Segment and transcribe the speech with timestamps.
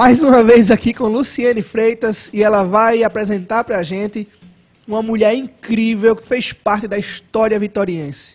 [0.00, 4.26] mais uma vez aqui com Luciene Freitas e ela vai apresentar pra gente
[4.88, 8.34] uma mulher incrível que fez parte da história vitoriense.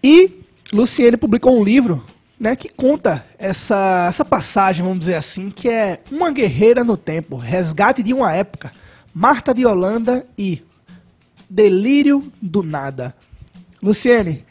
[0.00, 0.30] E
[0.72, 2.04] Luciene publicou um livro
[2.38, 7.36] né, que conta essa, essa passagem, vamos dizer assim, que é Uma Guerreira no Tempo,
[7.36, 8.70] Resgate de uma Época,
[9.12, 10.62] Marta de Holanda e
[11.50, 13.12] Delírio do Nada.
[13.82, 14.44] Luciene,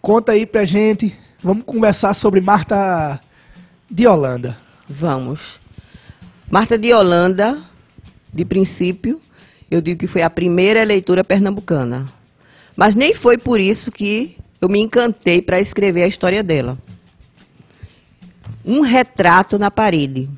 [0.00, 3.20] conta aí pra gente, vamos conversar sobre Marta
[3.88, 4.61] de Holanda.
[4.88, 5.60] Vamos.
[6.50, 7.58] Marta de Holanda,
[8.32, 9.20] de princípio,
[9.70, 12.06] eu digo que foi a primeira eleitora pernambucana.
[12.76, 16.78] Mas nem foi por isso que eu me encantei para escrever a história dela.
[18.64, 20.28] Um retrato na parede.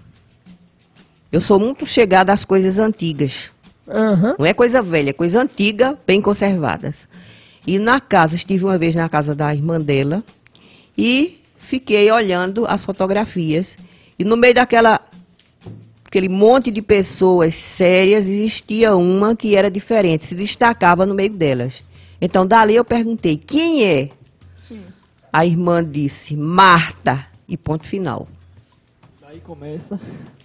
[1.30, 3.50] Eu sou muito chegada às coisas antigas.
[3.88, 4.36] Aham.
[4.38, 7.08] Não é coisa velha, é coisa antiga, bem conservadas.
[7.66, 10.22] E na casa, estive uma vez na casa da irmã dela
[10.96, 13.76] e fiquei olhando as fotografias.
[14.18, 15.00] E no meio daquela
[16.14, 21.82] aquele monte de pessoas sérias, existia uma que era diferente, se destacava no meio delas.
[22.20, 24.10] Então, dali eu perguntei: quem é?
[24.56, 24.82] Sim.
[25.32, 27.26] A irmã disse: Marta.
[27.46, 28.26] E ponto final.
[29.20, 30.00] Daí começa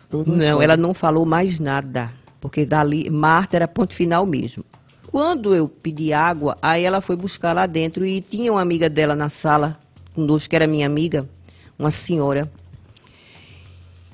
[0.09, 0.35] tudo.
[0.35, 2.11] Não, ela não falou mais nada,
[2.41, 4.65] porque dali Marta era ponto final mesmo.
[5.09, 9.15] Quando eu pedi água, aí ela foi buscar lá dentro e tinha uma amiga dela
[9.15, 9.79] na sala
[10.13, 11.27] conosco, que era minha amiga,
[11.79, 12.51] uma senhora.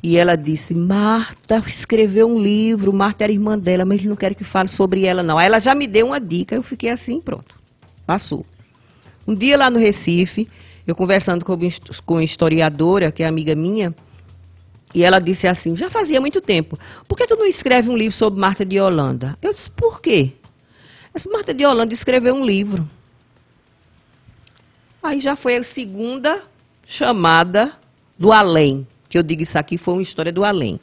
[0.06, 4.38] E ela disse: Marta escreveu um livro, Marta era irmã dela, mas eles não querem
[4.38, 5.36] que fale sobre ela, não.
[5.36, 7.60] Aí ela já me deu uma dica, eu fiquei assim, pronto.
[8.06, 8.46] Passou.
[9.26, 10.48] Um dia lá no Recife,
[10.86, 11.58] eu conversando com
[12.06, 13.96] com historiadora, que é amiga minha,
[14.94, 18.16] e ela disse assim: já fazia muito tempo, por que tu não escreve um livro
[18.16, 19.36] sobre Marta de Holanda?
[19.42, 20.34] Eu disse: por quê?
[21.16, 22.88] Essa Marta de Holanda escreveu um livro.
[25.02, 26.44] Aí já foi a segunda
[26.86, 27.74] chamada
[28.20, 28.86] do além,
[29.16, 30.78] que eu digo isso aqui foi uma história do além.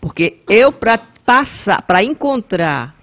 [0.00, 2.98] Porque eu, para passar, para encontrar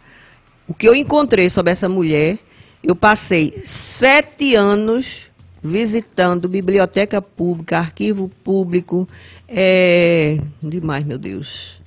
[0.67, 2.39] o que eu encontrei sobre essa mulher,
[2.83, 5.29] eu passei sete anos
[5.61, 9.07] visitando biblioteca pública, arquivo público,
[9.47, 10.39] é...
[10.59, 11.79] demais, meu Deus.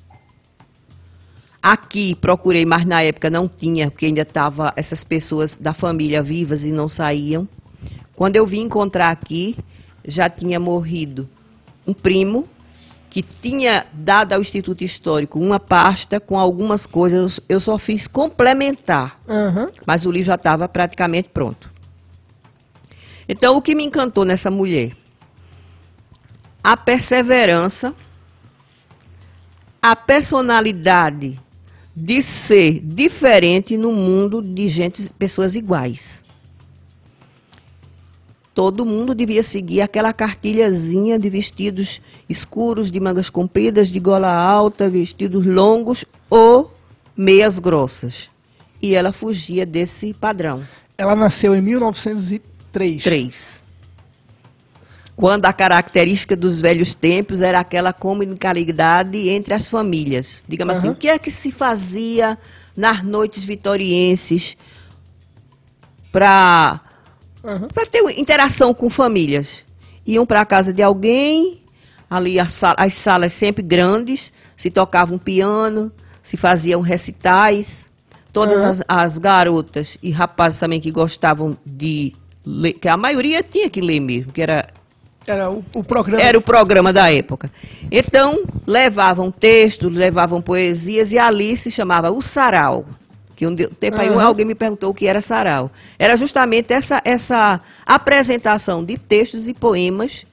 [1.61, 6.63] Aqui procurei, mas na época não tinha, porque ainda estavam essas pessoas da família vivas
[6.65, 7.49] e não saíam.
[8.15, 9.57] Quando eu vim encontrar aqui,
[10.07, 11.29] já tinha morrido
[11.87, 12.49] um primo
[13.11, 17.39] que tinha dado ao Instituto Histórico uma pasta com algumas coisas.
[17.49, 19.69] Eu só fiz complementar, Aham.
[19.87, 21.73] mas o livro já estava praticamente pronto.
[23.29, 24.97] Então, o que me encantou nessa mulher?
[26.63, 27.95] A perseverança,
[29.81, 31.39] a personalidade
[31.95, 36.24] de ser diferente no mundo de gente, pessoas iguais.
[38.55, 44.89] Todo mundo devia seguir aquela cartilhazinha de vestidos escuros, de mangas compridas, de gola alta,
[44.89, 46.73] vestidos longos ou
[47.17, 48.31] meias grossas.
[48.81, 50.63] E ela fugia desse padrão.
[50.97, 53.03] Ela nasceu em 1903.
[53.03, 53.65] Três.
[55.17, 60.45] Quando a característica dos velhos tempos era aquela comunicabilidade entre as famílias.
[60.47, 60.95] Digamos assim, Aham.
[60.95, 62.39] o que é que se fazia
[62.77, 64.57] nas noites vitorienses
[66.13, 66.81] para
[67.45, 67.69] Aham.
[67.69, 69.65] para ter interação com famílias.
[70.07, 71.59] Iam para a casa de alguém,
[72.09, 75.91] ali a sa- as salas sempre grandes, se tocava um piano,
[76.23, 77.91] se faziam recitais.
[78.33, 78.71] Todas Aham.
[78.71, 82.13] as, as garotas e rapazes também que gostavam de
[82.45, 84.67] ler, que a maioria tinha que ler mesmo, que era
[85.27, 86.23] Era o, o programa.
[86.23, 87.51] era o programa da época.
[87.93, 92.85] Então, levavam textos, levavam poesias e ali se chamava o sarau.
[93.37, 95.71] Que um tempo aí alguém me perguntou o que era sarau.
[95.99, 100.25] Era justamente essa, essa apresentação de textos e poemas,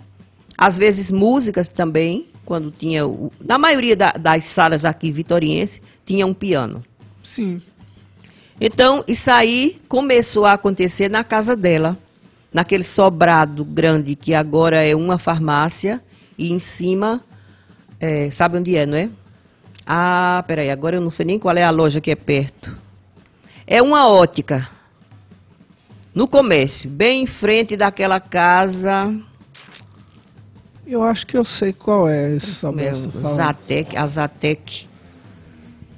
[0.58, 3.06] às vezes músicas também, quando tinha.
[3.08, 6.84] O, na maioria da- das salas aqui vitoriense, tinha um piano.
[7.24, 7.62] Sim.
[8.60, 11.98] Então, isso aí começou a acontecer na casa dela,
[12.54, 16.00] naquele sobrado grande que agora é uma farmácia,
[16.38, 17.22] e em cima,
[18.00, 19.10] é, sabe onde é, não é?
[19.86, 22.76] Ah, peraí, agora eu não sei nem qual é a loja que é perto.
[23.72, 24.68] É uma ótica.
[26.14, 29.16] No comércio, bem em frente daquela casa.
[30.86, 33.30] Eu acho que eu sei qual é esse você tá.
[33.30, 34.90] Zatec, a Zatec.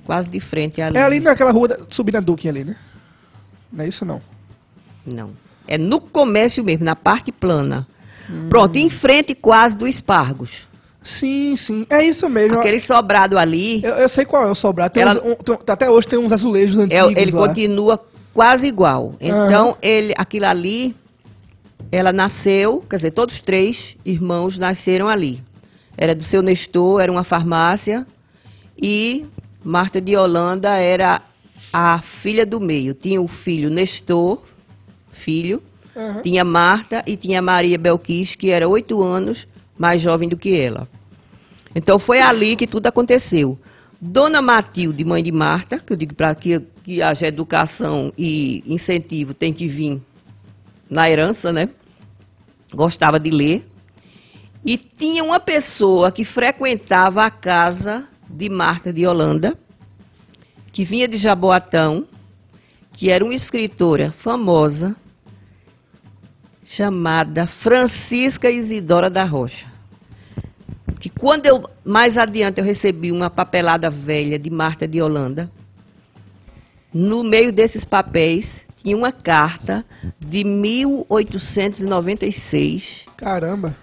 [0.06, 1.00] Quase de frente ali.
[1.00, 2.75] É ali naquela rua, da, subindo a Duque ali, né?
[3.72, 4.22] Não é isso não.
[5.04, 5.31] Não.
[5.68, 7.88] É no comércio mesmo, na parte plana.
[8.30, 8.50] Hum.
[8.50, 10.68] Pronto, em frente quase do Espargos.
[11.04, 11.86] Sim, sim.
[11.90, 12.60] É isso mesmo.
[12.60, 14.94] Aquele sobrado ali, Eu, eu sei qual é o sobrado.
[14.94, 17.48] Tem Ela- uns- um- tem- até hoje tem uns azulejos é, antigos ele lá.
[17.48, 18.00] continua
[18.34, 19.16] quase igual.
[19.20, 20.96] Então, ele, aquilo ali,
[21.92, 25.42] ela nasceu, quer dizer, todos três irmãos nasceram ali.
[25.98, 28.08] era do seu Nestor, era uma farmácia.
[28.82, 29.26] E
[29.64, 31.22] Marta de Holanda era
[31.72, 32.94] a filha do meio.
[32.96, 34.42] Tinha o filho Nestor,
[35.12, 35.62] filho.
[35.96, 36.22] Aham.
[36.24, 39.46] Tinha Marta e tinha Maria Belquis, que era oito anos
[39.83, 40.88] mais jovem do que ela.
[41.75, 43.59] Então foi ali que tudo aconteceu.
[44.00, 49.33] Dona Matilde, mãe de Marta, que eu digo para que, que haja educação e incentivo
[49.33, 50.01] tem que vir
[50.89, 51.68] na herança, né?
[52.74, 53.68] Gostava de ler.
[54.65, 59.53] E tinha uma pessoa que frequentava a casa de Marta de Holanda,
[60.71, 62.07] que vinha de Jaboatão,
[62.94, 64.95] que era uma escritora famosa,
[66.63, 69.73] chamada Francisca Isidora da Rocha.
[71.04, 75.52] Que quando eu, mais adiante, eu recebi uma papelada velha de Marta de Holanda,
[76.94, 79.84] no meio desses papéis tinha uma carta
[80.18, 83.76] de 1896 Caramba.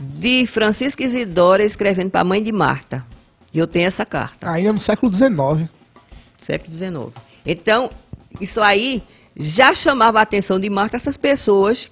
[0.00, 3.04] de Francisca Isidora escrevendo para a mãe de Marta.
[3.52, 5.68] E eu tenho essa carta, Ainda no século XIX.
[6.38, 7.10] século XIX.
[7.44, 7.90] Então,
[8.40, 9.02] isso aí
[9.36, 11.90] já chamava a atenção de Marta essas pessoas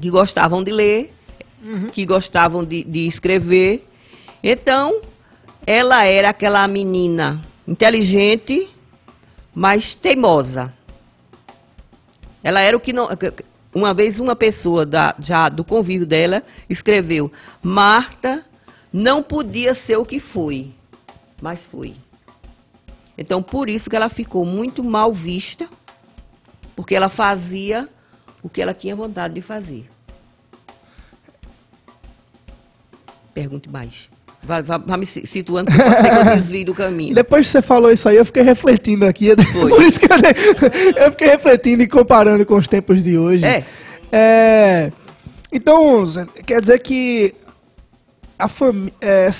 [0.00, 1.12] que gostavam de ler,
[1.92, 3.86] que gostavam de, de escrever.
[4.46, 5.00] Então,
[5.66, 8.68] ela era aquela menina inteligente,
[9.54, 10.70] mas teimosa.
[12.42, 13.08] Ela era o que não.
[13.74, 17.32] Uma vez uma pessoa da, já do convívio dela escreveu:
[17.62, 18.44] Marta
[18.92, 20.72] não podia ser o que foi,
[21.40, 21.96] mas foi.
[23.16, 25.66] Então, por isso que ela ficou muito mal vista,
[26.76, 27.88] porque ela fazia
[28.42, 29.90] o que ela tinha vontade de fazer.
[33.32, 34.12] Pergunte mais.
[34.46, 37.14] Vai, vai, vai me si- situando, porque pode ser que eu desvie do caminho.
[37.14, 39.30] Depois que você falou isso aí, eu fiquei refletindo aqui.
[39.52, 39.70] Foi.
[39.70, 43.44] Por isso que eu, eu fiquei refletindo e comparando com os tempos de hoje.
[43.44, 43.64] É.
[44.12, 44.92] É,
[45.52, 46.04] Então,
[46.46, 47.34] quer dizer que
[48.38, 48.92] a família,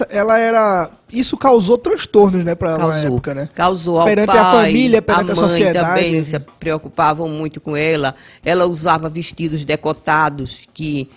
[0.09, 3.11] ela era, isso causou transtornos, né, para ela na Causou.
[3.11, 3.49] época, né?
[3.55, 5.87] Causou ao Perante pai, a família, perante a mãe sociedade.
[5.89, 8.15] também se preocupavam muito com ela.
[8.45, 11.11] Ela usava vestidos decotados que,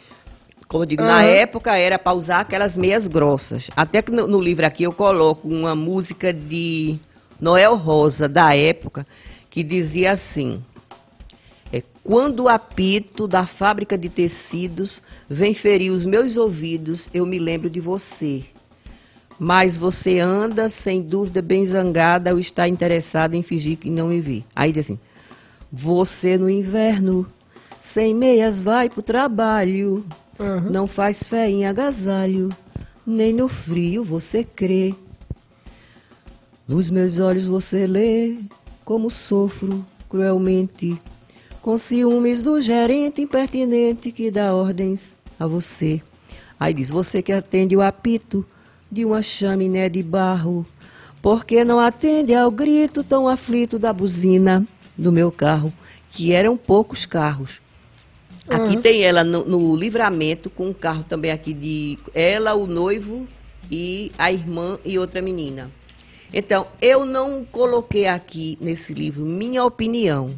[0.67, 1.27] como eu digo, na Aham.
[1.27, 3.69] época era para usar aquelas meias grossas.
[3.75, 6.97] Até que no, no livro aqui eu coloco uma música de
[7.39, 9.07] Noel Rosa da época
[9.49, 10.61] que dizia assim:
[11.71, 17.39] é, quando o apito da fábrica de tecidos vem ferir os meus ouvidos, eu me
[17.39, 18.43] lembro de você.
[19.39, 24.19] Mas você anda, sem dúvida, bem zangada ou está interessada em fingir que não me
[24.19, 24.43] vê.
[24.53, 24.99] Aí diz assim:
[25.71, 27.25] Você no inverno,
[27.79, 30.03] sem meias, vai pro trabalho.
[30.39, 30.69] Aham.
[30.69, 32.49] Não faz fé em agasalho,
[33.05, 34.93] nem no frio você crê.
[36.67, 38.35] Nos meus olhos você lê
[38.83, 40.99] como sofro cruelmente,
[41.61, 46.01] com ciúmes do gerente impertinente que dá ordens a você.
[46.59, 48.45] Aí diz: Você que atende o apito
[48.91, 50.65] de uma chaminé de barro,
[51.21, 54.65] por que não atende ao grito tão aflito da buzina
[54.97, 55.73] do meu carro?
[56.11, 57.61] Que eram poucos carros.
[58.49, 63.27] Aqui tem ela no, no livramento, com um carro também aqui de ela, o noivo
[63.69, 65.69] e a irmã e outra menina.
[66.33, 70.29] Então, eu não coloquei aqui nesse livro minha opinião.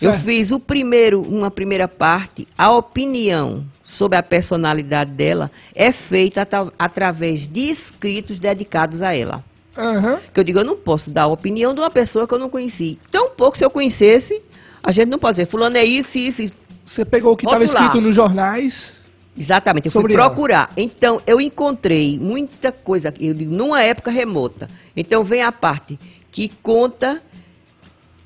[0.00, 0.24] Eu Certo.
[0.24, 6.72] fiz o primeiro, uma primeira parte, a opinião sobre a personalidade dela é feita atra-
[6.78, 9.44] através de escritos dedicados a ela.
[9.76, 10.20] Aham.
[10.32, 12.48] Que eu digo, eu não posso dar a opinião de uma pessoa que eu não
[12.48, 12.96] conheci.
[13.10, 14.40] Tão pouco se eu conhecesse,
[14.82, 16.54] a gente não pode dizer, fulano é isso, isso, isso.
[16.88, 18.94] Você pegou o que estava escrito nos jornais.
[19.36, 20.30] Exatamente, eu Sobre fui ela.
[20.30, 20.72] procurar.
[20.74, 24.68] Então, eu encontrei muita coisa, eu digo, numa época remota.
[24.96, 25.98] Então, vem a parte
[26.32, 27.22] que conta.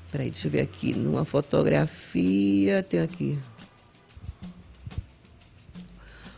[0.09, 3.37] Peraí, deixa eu ver aqui, numa fotografia, tem aqui.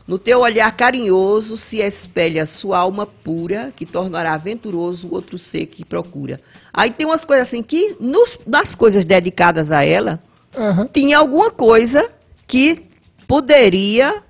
[0.08, 5.68] No teu olhar carinhoso se espelha sua alma pura, que tornará aventuroso o outro ser
[5.68, 6.42] que procura.
[6.74, 10.20] Aí tem umas coisas assim que, nos, nas coisas dedicadas a ela,
[10.56, 10.88] Aham.
[10.92, 12.15] tinha alguma coisa
[12.48, 12.84] que
[13.28, 14.22] poderia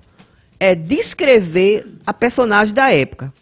[0.58, 3.32] é, descrever a personagem da época.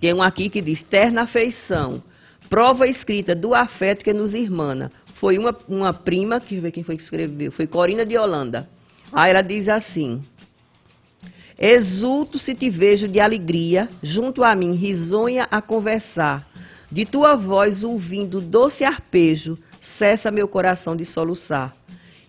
[0.00, 2.02] Tem um aqui que diz terna afeição,
[2.48, 4.90] prova escrita do afeto que nos irmana.
[5.14, 8.68] Foi uma, uma prima, que ver quem foi que escreveu, foi Corina de Holanda.
[9.12, 10.20] Aí ela diz assim:
[11.58, 16.50] Exulto se te vejo de alegria, junto a mim, risonha a conversar.
[16.90, 21.72] De tua voz ouvindo doce arpejo, cessa meu coração de soluçar.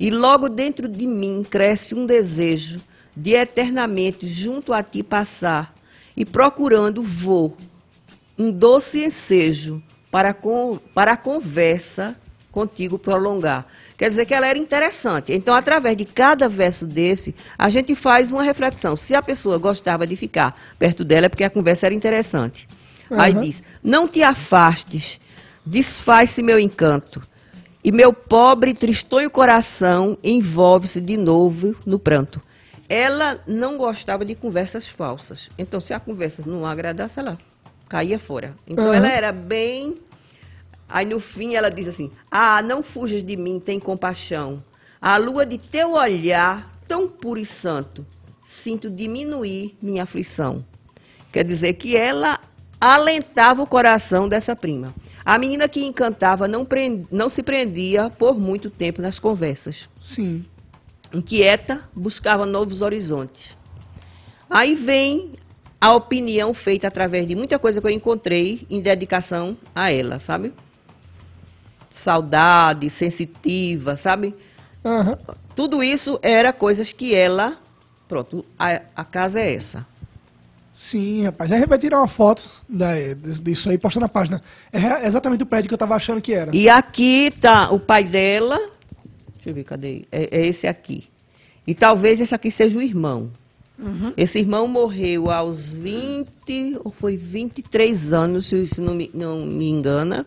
[0.04, 2.82] E logo dentro de mim cresce um desejo
[3.16, 5.74] de eternamente junto a ti passar.
[6.18, 7.56] E procurando vou
[8.38, 9.82] um doce ensejo
[10.12, 12.18] para, com, para a conversa
[12.52, 13.66] contigo prolongar.
[13.98, 15.32] Quer dizer que ela era interessante.
[15.32, 18.98] Então, através de cada verso desse, a gente faz uma reflexão.
[18.98, 22.68] Se a pessoa gostava de ficar perto dela, é porque a conversa era interessante.
[23.10, 23.40] Aí Aham.
[23.40, 25.18] diz: Não te afastes,
[25.66, 27.22] desfaz-se meu encanto,
[27.84, 32.42] e meu pobre e tristonho coração envolve-se de novo no pranto.
[32.88, 35.50] Ela não gostava de conversas falsas.
[35.58, 37.38] Então, se a conversa não agradasse, ela
[37.90, 38.56] caía fora.
[38.68, 38.96] Então, Aham.
[38.96, 39.98] ela era bem.
[40.88, 44.64] Aí, no fim, ela diz assim: Ah, não fujas de mim, tem compaixão.
[45.02, 48.06] A lua de teu olhar, tão puro e santo,
[48.46, 50.64] sinto diminuir minha aflição.
[51.32, 52.40] Quer dizer que ela
[52.80, 54.94] alentava o coração dessa prima.
[55.26, 59.88] A menina que encantava não, pren- não se prendia por muito tempo nas conversas.
[60.02, 60.46] Sim.
[61.14, 63.58] Inquieta, buscava novos horizontes.
[64.50, 65.32] Aí vem
[65.80, 70.54] a opinião feita através de muita coisa que eu encontrei em dedicação a ela, sabe?
[71.90, 74.36] Saudade, sensitiva, sabe?
[74.84, 75.18] Aham.
[75.56, 77.58] Tudo isso era coisas que ela.
[78.08, 79.86] Pronto, a, a casa é essa.
[80.84, 81.50] Sim, rapaz.
[81.50, 82.92] Aí a gente vai tirar uma foto da,
[83.42, 84.42] disso aí postar na página.
[84.72, 86.54] É exatamente o prédio que eu tava achando que era.
[86.54, 88.58] E aqui tá o pai dela.
[89.36, 90.04] Deixa eu ver, cadê?
[90.12, 91.06] É, é esse aqui.
[91.66, 93.32] E talvez esse aqui seja o irmão.
[94.18, 99.70] Esse irmão morreu aos 20, ou foi 23 anos, se isso não me, não me
[99.70, 100.26] engana,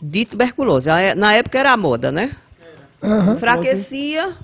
[0.00, 0.90] de tuberculose.
[0.90, 2.36] É- Na época era a moda, né?
[3.02, 3.32] Aham.
[3.34, 4.36] Enfraquecia,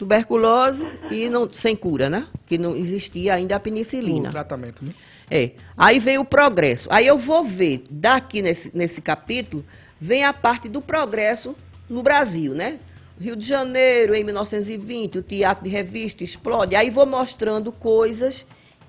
[0.00, 2.26] tuberculose e não, sem cura, né?
[2.46, 4.30] Que não existia ainda a O penicilina.
[4.30, 4.94] tratamento, né?
[5.30, 5.50] É.
[5.76, 6.88] Aí vem o progresso.
[6.90, 9.62] Aí eu vou ver, daqui nesse, nesse capítulo,
[10.00, 11.54] vem a parte do progresso
[11.86, 12.78] no Brasil, né?
[13.20, 16.74] Rio de Janeiro, em 1920, o teatro de revista explode.
[16.74, 18.46] Aí vou mostrando coisas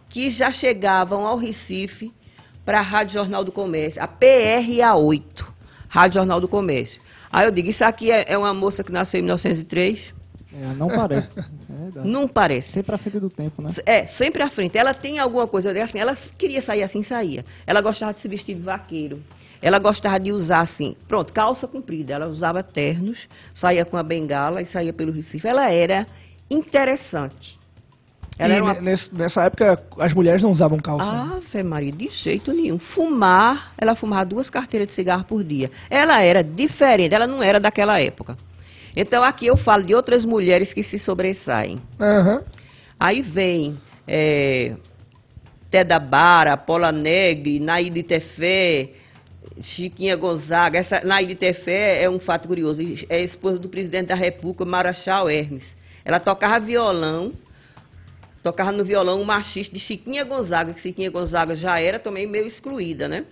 [0.07, 2.13] que já chegavam ao Recife
[2.63, 5.45] para a Rádio Jornal do Comércio, a PRA8,
[5.89, 7.01] Rádio Jornal do Comércio.
[7.29, 10.20] Aí eu digo, isso aqui é, é uma moça que nasceu em 1903?
[10.53, 11.27] É, não parece.
[11.95, 11.99] É.
[12.03, 12.73] Não parece.
[12.73, 13.69] Sempre à frente do tempo, né?
[13.85, 14.77] É, sempre à frente.
[14.77, 17.45] Ela tem alguma coisa, assim, ela queria sair assim, saía.
[17.65, 19.21] Ela gostava de se vestir de vaqueiro.
[19.61, 22.13] Ela gostava de usar assim, pronto, calça comprida.
[22.13, 25.47] Ela usava ternos, saía com a bengala e saía pelo Recife.
[25.47, 26.05] Ela era
[26.49, 27.59] interessante.
[28.37, 28.73] Ela e era uma...
[28.81, 31.09] nesse- nessa época as mulheres não usavam calça.
[31.09, 32.79] Ah, Fé Maria, de jeito nenhum.
[32.79, 35.69] Fumar, ela fumava duas carteiras de cigarro por dia.
[35.89, 38.35] Ela era diferente, ela não era daquela época.
[38.95, 41.81] Então aqui eu falo de outras mulheres que se sobressaem.
[41.99, 42.43] Aham.
[42.99, 44.73] Aí vem é,
[45.69, 48.89] Teda Bara, Paula Negri, Naide Tefé,
[49.61, 50.77] Chiquinha Gonzaga.
[50.77, 52.81] Essa Naide Tefé é um fato curioso.
[53.07, 55.77] É esposa do presidente da República, Marachal Hermes.
[56.03, 57.31] Ela tocava violão,
[58.43, 62.45] tocava no violão um machista de Chiquinha Gonzaga, que Chiquinha Gonzaga já era também meio
[62.45, 63.23] excluída, né?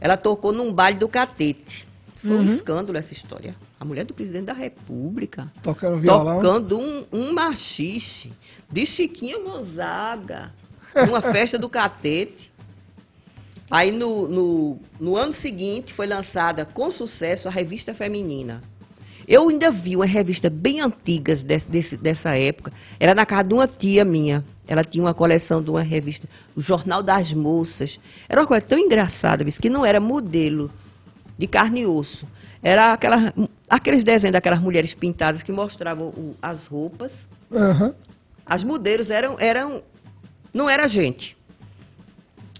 [0.00, 1.87] Ela tocou num baile do Catete.
[2.20, 3.54] Foi um escândalo essa história.
[3.78, 6.36] A mulher do presidente da República Tocando violão.
[6.40, 8.32] tocando um, um machixe
[8.70, 10.52] de Chiquinha Gonzaga,
[11.06, 12.50] numa festa do Catete.
[13.70, 18.62] Aí no, no, no ano seguinte foi lançada com sucesso a revista feminina.
[19.26, 22.72] Eu ainda vi uma revista bem antigas desse, desse- dessa época.
[22.98, 24.42] Era na casa de uma tia minha.
[24.66, 28.00] Ela tinha uma coleção de uma revista, o Jornal das Moças.
[28.28, 30.70] Era uma coisa tão engraçada, que não era modelo
[31.38, 32.26] de carne e osso.
[32.62, 33.32] Era aquela,
[33.70, 37.12] aqueles desenhos daquelas mulheres pintadas que mostravam o- as roupas.
[37.54, 37.94] Aham.
[38.44, 39.82] As modelos eram, eram.
[40.52, 41.36] Não era gente.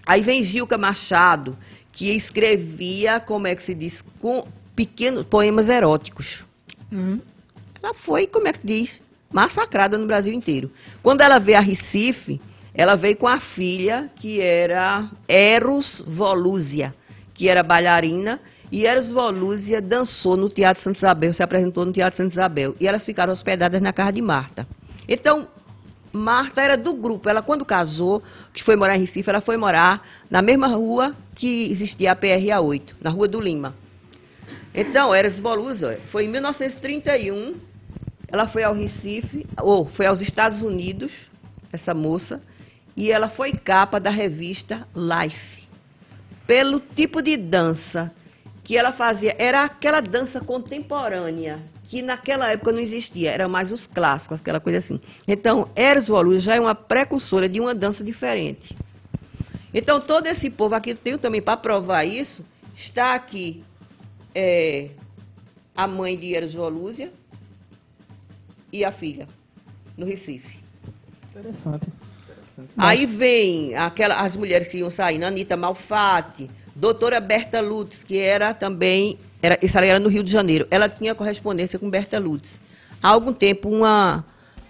[0.06, 1.56] Aí vem Gilca Machado,
[1.92, 6.44] que escrevia, como é que se diz, com pequenos poemas eróticos.
[6.92, 7.20] Uhum.
[7.82, 10.70] Ela foi, como é que se diz, massacrada no Brasil inteiro.
[11.02, 12.40] Quando ela veio a Recife,
[12.72, 16.94] ela veio com a filha, que era Eros Volúzia,
[17.34, 22.18] que era bailarina, e Eros Volúzia dançou no Teatro Santa Isabel, se apresentou no Teatro
[22.18, 24.66] Santa Isabel, e elas ficaram hospedadas na casa de Marta.
[25.08, 25.48] Então,
[26.12, 27.28] Marta era do grupo.
[27.28, 28.22] Ela, quando casou,
[28.52, 32.60] que foi morar em Recife, ela foi morar na mesma rua que existia a PRA
[32.60, 33.74] 8, na Rua do Lima.
[34.74, 37.54] Então, Eras Volúzia, foi em 1931,
[38.28, 41.12] ela foi ao Recife, ou foi aos Estados Unidos,
[41.72, 42.42] essa moça,
[42.96, 45.66] e ela foi capa da revista Life.
[46.46, 48.12] Pelo tipo de dança
[48.68, 53.86] que ela fazia, era aquela dança contemporânea, que naquela época não existia, era mais os
[53.86, 55.00] clássicos, aquela coisa assim.
[55.26, 58.76] Então, Eros Volúzia já é uma precursora de uma dança diferente.
[59.72, 62.44] Então, todo esse povo aqui, eu tenho também para provar isso,
[62.76, 63.64] está aqui
[64.34, 64.90] é,
[65.74, 67.10] a mãe de Eros Volúzia
[68.70, 69.26] e a filha,
[69.96, 70.58] no Recife.
[71.30, 71.86] Interessante.
[72.76, 78.54] Aí vem aquela, as mulheres que iam sair, Anitta Malfatti, Doutora Berta Lutz, que era
[78.54, 82.60] também, era, essa era no Rio de Janeiro, ela tinha correspondência com Berta Lutz.
[83.02, 84.24] Há algum tempo, uma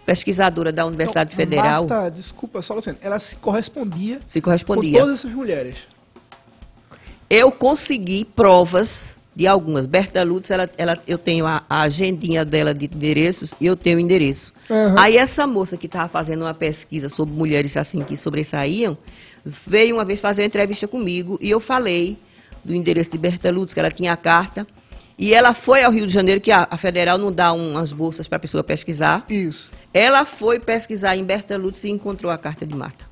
[0.07, 4.99] pesquisadora da Universidade Então, Federal Marta, desculpa, só Luciano, ela se correspondia, se com correspondia.
[4.99, 5.87] todas essas mulheres.
[7.29, 9.85] Eu consegui provas de algumas.
[9.85, 13.99] Berta Lutz, ela, ela, eu tenho a, a agendinha dela de endereços e eu tenho
[13.99, 14.55] o endereço.
[14.71, 14.99] Aham.
[14.99, 18.97] Aí essa moça que estava fazendo uma pesquisa sobre mulheres assim que sobressaíam,
[19.67, 22.17] veio uma vez fazer uma entrevista comigo e eu falei
[22.65, 24.67] do endereço de Berta Lutz, que ela tinha a carta.
[25.19, 27.93] E ela foi ao Rio de Janeiro, que a, a federal não dá um- umas
[27.93, 29.25] bolsas para a pessoa pesquisar.
[29.29, 29.69] Isso.
[29.93, 33.05] Ela foi pesquisar em Berta Lutz e encontrou a carta de Marta.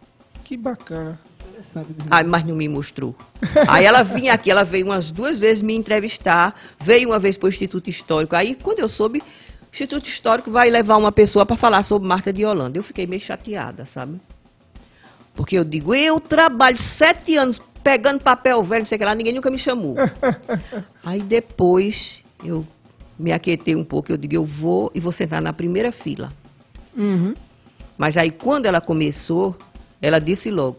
[0.44, 1.18] Que bacana.
[1.50, 1.88] Interessante.
[2.10, 3.16] Ai, mas não me mostrou.
[3.66, 7.46] Aí ela vinha aqui, ela veio umas duas vezes me entrevistar, veio uma vez para
[7.46, 8.36] o Instituto Histórico.
[8.36, 9.24] Aí, quando eu soube, o
[9.72, 12.78] Instituto Histórico vai levar uma pessoa para falar sobre Marta de Holanda.
[12.78, 14.20] Eu fiquei meio chateada, sabe?
[15.36, 19.14] Porque eu digo, eu trabalho sete anos pegando papel velho, não sei o que lá,
[19.14, 19.94] ninguém nunca me chamou.
[21.04, 22.66] Aí depois eu
[23.18, 26.32] me aquietei um pouco, eu digo, eu vou e vou sentar na primeira fila.
[26.96, 27.34] Uhum.
[27.96, 29.56] Mas aí, quando ela começou,
[30.02, 30.78] ela disse logo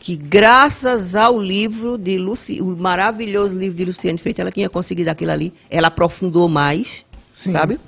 [0.00, 5.10] que, graças ao livro de Luci, o maravilhoso livro de Luciane Freitas, ela tinha conseguido
[5.10, 5.52] aquilo ali.
[5.70, 7.52] Ela aprofundou mais, Sim.
[7.52, 7.78] sabe?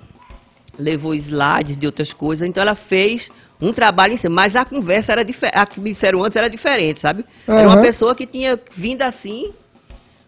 [0.78, 2.46] Levou slides de outras coisas.
[2.46, 4.34] Então, ela fez um trabalho em cima.
[4.34, 5.56] Mas a conversa era diferente.
[5.56, 7.24] A que me disseram antes era diferente, sabe?
[7.46, 9.52] Era uma pessoa que tinha vindo assim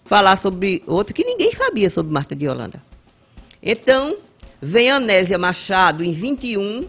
[0.04, 2.82] falar sobre outro que ninguém sabia sobre Marta de Holanda.
[3.62, 4.16] Então,
[4.60, 6.88] vem Anésia Machado em 21,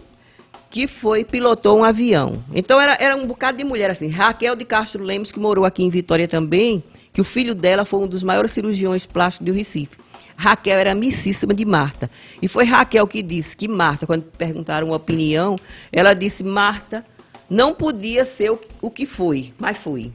[0.70, 2.42] que foi, pilotou um avião.
[2.54, 4.08] Então, era, era um bocado de mulher, assim.
[4.08, 6.82] Raquel de Castro Lemos, que morou aqui em Vitória também,
[7.12, 9.99] que o filho dela foi um dos maiores cirurgiões plásticos do Recife.
[10.40, 12.10] Raquel era amicíssima de Marta.
[12.40, 15.58] E foi Raquel que disse que Marta, quando perguntaram a opinião,
[15.92, 17.04] ela disse, Marta
[17.48, 20.10] não podia ser o que- o que foi, mas foi.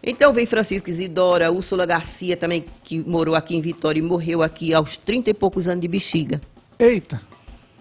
[0.00, 4.72] Então vem Francisca Isidora, Úrsula Garcia também, que morou aqui em Vitória e morreu aqui
[4.72, 6.40] aos 30 e poucos anos de bexiga.
[6.78, 7.20] Eita.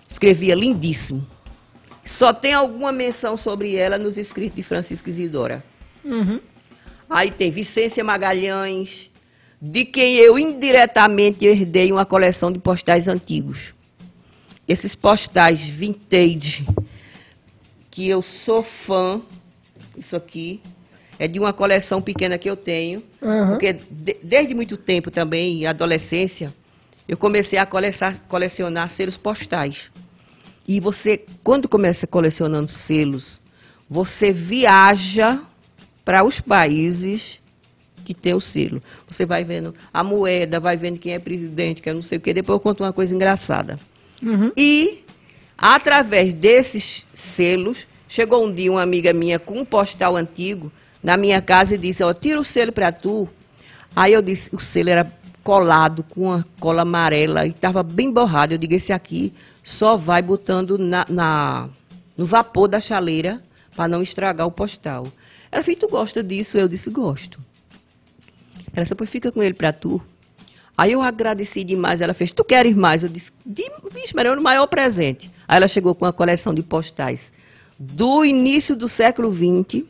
[0.10, 1.28] Escrevia lindíssimo.
[2.04, 5.64] Só tem alguma menção sobre ela nos escritos de Francisca Isidora.
[6.04, 6.40] Uhum.
[7.08, 9.07] Aí tem Vicência Magalhães,
[9.62, 13.74] de quem eu indiretamente herdei uma coleção de postais antigos.
[14.68, 16.66] Esses postais vintage,
[17.90, 19.22] que eu sou fã,
[19.98, 20.62] isso aqui,
[21.18, 23.52] é de uma coleção pequena que eu tenho, Aham.
[23.52, 26.54] porque de- desde muito tempo também, adolescência,
[27.08, 29.90] eu comecei a colecionar, colecionar selos postais.
[30.68, 33.42] E você, quando começa colecionando selos,
[33.90, 35.40] você viaja
[36.06, 37.40] para os países
[38.08, 38.82] que tem o selo.
[39.10, 42.22] Você vai vendo a moeda, vai vendo quem é presidente, que eu não sei o
[42.22, 42.34] quê.
[42.34, 43.78] Depois eu conto uma coisa engraçada.
[44.24, 44.50] Uhum.
[44.56, 45.04] E,
[45.58, 50.72] através desses selos, chegou um dia uma amiga minha com um postal antigo
[51.04, 53.28] na minha casa e disse, ó, tira o selo para tu.
[53.94, 55.12] Aí eu disse, o selo era
[55.44, 58.54] colado com uma cola amarela e estava bem borrado.
[58.54, 61.70] Eu digo, esse aqui só vai botando na, na-
[62.18, 63.42] no vapor da chaleira
[63.76, 65.08] para não estragar o postal.
[65.52, 66.58] Ela fez, tu gosta disso?
[66.58, 67.40] Eu disse, gosto.
[68.78, 70.00] Ela disse, pois fica com ele para tu.
[70.78, 73.02] Aí eu agradeci demais, ela fez, tu queres mais?
[73.02, 75.32] Eu disse, "Di- vixe, Maria, é o maior presente.
[75.48, 77.32] Aí ela chegou com uma coleção de postais
[77.80, 79.84] do início do século XX,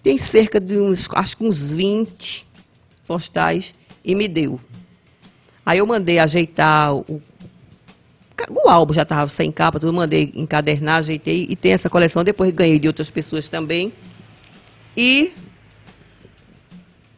[0.00, 2.46] tem cerca de uns, acho que uns 20
[3.04, 3.74] postais,
[4.04, 4.60] e me deu.
[5.64, 7.20] Aí eu mandei ajeitar o,
[8.50, 12.54] o álbum, já estava sem capa, tudo, mandei encadernar, ajeitei, e tem essa coleção, depois
[12.54, 13.92] ganhei de outras pessoas também.
[14.96, 15.32] E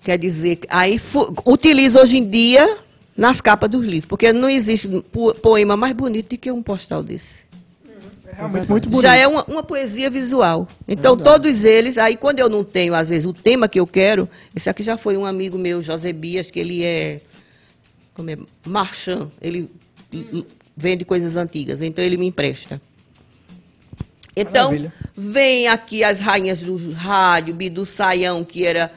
[0.09, 0.99] Quer dizer, aí
[1.45, 2.79] utilizo hoje em dia
[3.15, 7.03] nas capas dos livros, porque não existe po- poema mais bonito do que um postal
[7.03, 7.41] desse.
[8.27, 9.03] É realmente muito bonito.
[9.03, 10.67] Já é uma, uma poesia visual.
[10.89, 14.27] Então, todos eles, aí quando eu não tenho, às vezes, o tema que eu quero,
[14.57, 17.21] esse aqui já foi um amigo meu, José Bias, que ele é,
[18.15, 19.69] como é, marchand, ele
[20.75, 22.81] vende coisas antigas, então ele me empresta.
[24.35, 24.93] Então, Maravilha.
[25.15, 28.91] vem aqui as rainhas do rádio, Bidu Saião, que era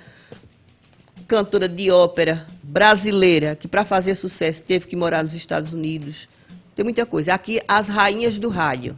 [1.31, 6.27] cantora de ópera brasileira, que para fazer sucesso teve que morar nos Estados Unidos.
[6.75, 7.33] Tem muita coisa.
[7.33, 8.97] Aqui, as rainhas do rádio.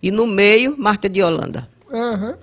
[0.00, 1.68] E no meio, Marta de Holanda.
[1.92, 2.36] Aham.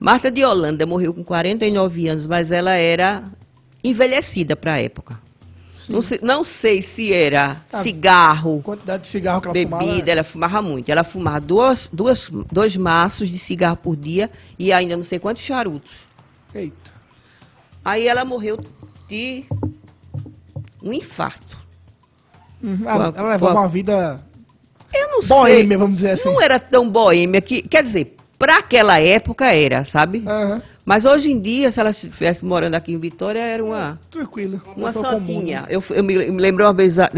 [0.00, 3.22] Marta de Holanda morreu com 49 anos, mas ela era
[3.84, 5.20] envelhecida para a época.
[5.90, 10.10] Não sei, não sei se era Ah, cigarro, Quantidade de cigarro que ela bebida, fumava.
[10.10, 10.88] ela fumava muito.
[10.90, 15.42] Ela fumava duas, duas, dois maços de cigarro por dia e ainda não sei quantos
[15.42, 15.92] charutos.
[16.54, 16.87] Eita.
[17.84, 18.58] Aí ela morreu
[19.08, 19.44] de
[20.82, 21.56] um infarto.
[22.62, 22.80] Uhum.
[22.86, 24.20] Ela, ela foi- uma vida
[24.94, 25.76] Eu não boêmia, sei.
[25.76, 26.28] vamos dizer assim.
[26.28, 27.62] Não era tão boêmia que.
[27.62, 30.22] Quer dizer, Pra aquela época era, sabe?
[30.24, 30.62] Aham.
[30.84, 34.62] Mas hoje em dia, se ela estivesse morando aqui em Vitória, era uma, Tranquilo.
[34.76, 35.62] uma santinha.
[35.62, 35.66] né?
[35.70, 37.08] Eu, eu, me, eu me lembro uma vez, é,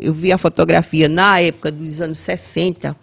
[0.00, 2.96] eu vi a fotografia na época dos anos 60,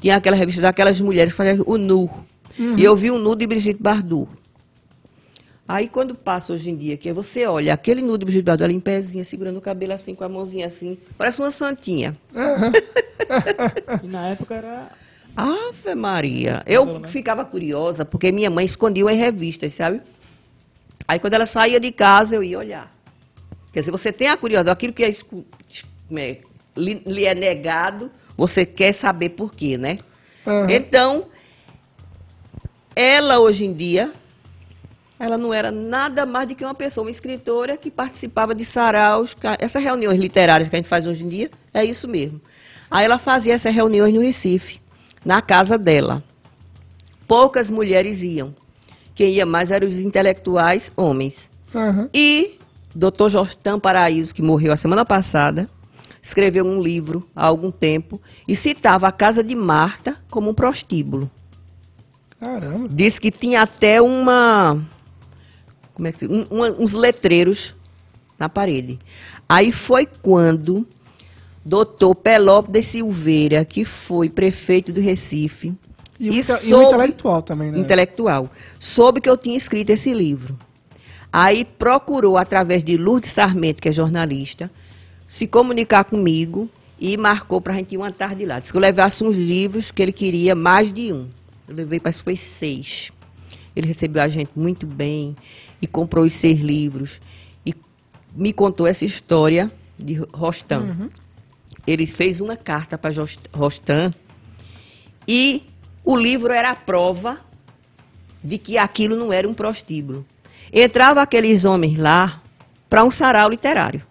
[0.00, 2.08] tinha aquela revista daquelas mulheres que faziam o nu.
[2.56, 4.28] E eu vi um nu de Brigitte Bardot.
[5.68, 8.72] Aí quando passa hoje em dia, que você olha aquele nu de Brigitte Bardot, ela
[8.72, 12.16] em pezinha, segurando o cabelo assim, com a mãozinha assim, parece uma santinha.
[14.04, 14.88] E na época era.
[15.34, 16.62] Ave Maria.
[16.64, 17.08] Eu né?
[17.08, 20.00] ficava curiosa, porque minha mãe escondia em revistas, sabe?
[21.08, 22.94] Aí quando ela saía de casa, eu ia olhar.
[23.72, 26.40] Quer dizer, você tem a curiosidade, aquilo que é, é,
[26.76, 29.98] lhe, é negado, você quer saber por quê, né?
[30.46, 30.70] Aham.
[30.70, 31.26] Então,
[32.94, 34.12] ela hoje em dia,
[35.18, 39.34] ela não era nada mais do que uma pessoa, uma escritora que participava de saraus,
[39.58, 42.40] essas reuniões literárias que a gente faz hoje em dia, é isso mesmo.
[42.90, 44.80] Aí ela fazia essas reuniões no Recife,
[45.24, 46.22] na casa dela.
[47.26, 48.54] Poucas mulheres iam.
[49.14, 51.50] Quem ia mais eram os intelectuais homens.
[51.74, 52.08] Aham.
[52.12, 52.58] E
[52.94, 53.28] Dr.
[53.28, 55.68] Jostan Paraíso, que morreu a semana passada,
[56.22, 61.30] escreveu um livro há algum tempo e citava a casa de Marta como um prostíbulo.
[62.38, 62.88] Caramba.
[62.90, 64.80] Disse que tinha até uma.
[65.96, 66.46] Como é que um-
[66.78, 67.74] uns letreiros
[68.38, 68.98] na parede.
[69.48, 70.86] Aí foi quando
[71.64, 75.72] doutor Pelópolis de Silveira, que foi prefeito do Recife,
[76.20, 77.78] E, o inte- e o soube- intelectual também, né?
[77.78, 80.54] intelectual, soube que eu tinha escrito esse livro.
[81.32, 84.70] Aí procurou, através de Lourdes Sarmento, que é jornalista,
[85.26, 86.68] se comunicar comigo
[87.00, 88.60] e marcou para a gente ir uma tarde lá.
[88.60, 91.26] Disse que eu levasse uns livros, que ele queria mais de um.
[91.66, 93.10] Eu levei, parece que foi seis.
[93.76, 95.36] Ele recebeu a gente muito bem
[95.80, 97.20] e comprou os seis livros.
[97.64, 97.74] E
[98.34, 101.10] me contou essa história de Rostam.
[101.86, 103.12] Ele fez uma carta para
[103.52, 104.12] Rostam
[105.28, 105.62] e
[106.04, 107.38] o livro era a prova
[108.42, 110.24] de que aquilo não era um prostíbulo.
[110.72, 112.40] Entrava aqueles homens lá
[112.88, 114.02] para um sarau literário.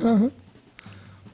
[0.00, 0.30] Aham.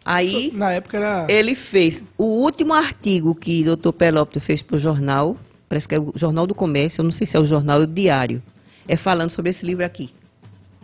[0.05, 1.27] Aí Na época era.
[1.31, 5.37] ele fez o último artigo que o doutor Pelópio fez para o jornal,
[5.72, 7.85] parece que é o Jornal do Comércio, eu não sei se é o jornal ou
[7.85, 8.42] o diário,
[8.87, 10.11] é falando sobre esse livro aqui.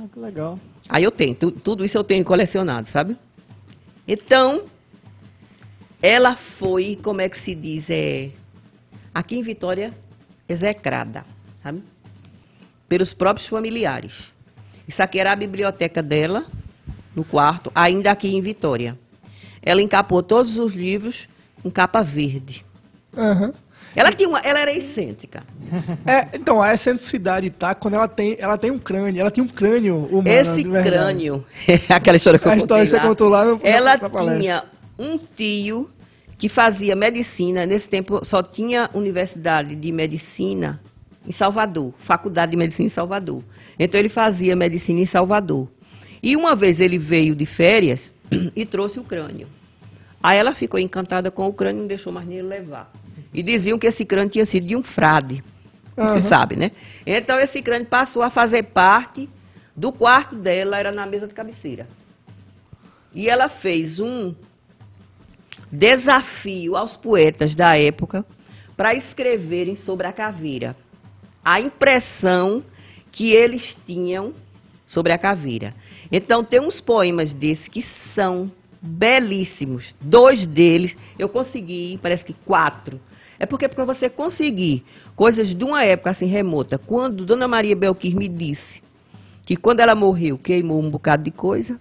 [0.01, 0.59] Ah, que legal.
[0.88, 3.14] Aí eu tenho, tu- tudo isso eu tenho colecionado, sabe?
[4.07, 4.62] Então,
[6.01, 8.31] ela foi, como é que se diz, é,
[9.14, 9.92] aqui em Vitória,
[10.48, 11.22] execrada,
[11.62, 11.83] sabe?
[12.88, 14.33] Pelos próprios familiares.
[14.88, 16.46] Isso aqui era a biblioteca dela,
[17.14, 18.98] no quarto, ainda aqui em Vitória.
[19.61, 21.29] Ela encapou todos os livros
[21.62, 22.64] com capa verde.
[23.14, 23.53] Aham.
[23.99, 25.43] Ela, tinha uma, ela era excêntrica.
[26.07, 29.21] É, então, a excentricidade tá quando ela tem, ela tem um crânio.
[29.21, 30.29] Ela tinha um crânio humano.
[30.29, 31.45] Esse crânio,
[31.89, 34.09] aquela história que eu A contei história que você contou lá no- ela na
[34.39, 34.65] tinha
[34.99, 35.91] um tio
[36.39, 40.81] que fazia medicina, nesse tempo só tinha universidade de medicina
[41.27, 43.43] em Salvador, faculdade de medicina em Salvador.
[43.79, 45.69] Então ele fazia medicina em Salvador.
[46.23, 48.13] E uma vez ele veio de férias
[48.55, 49.47] e trouxe o crânio.
[50.23, 52.91] Aí ela ficou encantada com o crânio e não deixou mais nem ele levar.
[53.33, 55.43] E diziam que esse crânio tinha sido de um frade.
[55.97, 56.11] Aham.
[56.11, 56.71] Você sabe, né?
[57.07, 59.29] Então esse crânio passou a fazer parte
[59.77, 61.87] do quarto dela, era na mesa de cabeceira.
[63.14, 64.35] E ela fez um
[65.71, 68.25] desafio aos poetas da época
[68.77, 70.77] para escreverem sobre a caveira.
[71.45, 72.62] A impressão
[73.11, 74.33] que eles tinham
[74.87, 75.75] sobre a caveira.
[76.11, 79.95] Então, tem uns poemas desses que são belíssimos.
[80.01, 83.01] Dois deles, eu consegui, parece que quatro.
[83.40, 88.16] É porque para você conseguir coisas de uma época assim remota, quando Dona Maria Belquir
[88.16, 88.83] me disse
[89.46, 91.79] que quando ela morreu queimou um bocado de coisa,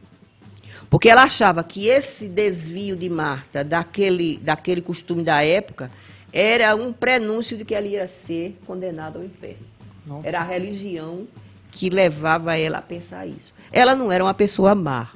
[0.89, 5.91] porque ela achava que esse desvio de Marta daquele, daquele costume da época
[6.31, 9.65] era um prenúncio de que ela ia ser condenada ao inferno.
[10.05, 10.27] Nossa.
[10.27, 11.27] Era a religião
[11.71, 13.53] que levava ela a pensar isso.
[13.71, 15.09] Ela não era uma pessoa má.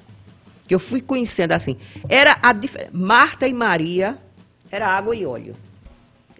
[0.67, 1.77] Que eu fui conhecendo assim.
[2.09, 4.17] Era a dif- Marta e Maria
[4.69, 5.55] era água e óleo.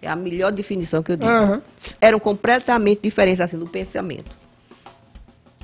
[0.02, 1.30] É a melhor definição que eu digo.
[1.30, 1.62] Aham.
[2.00, 4.36] Eram completamente diferentes assim no pensamento.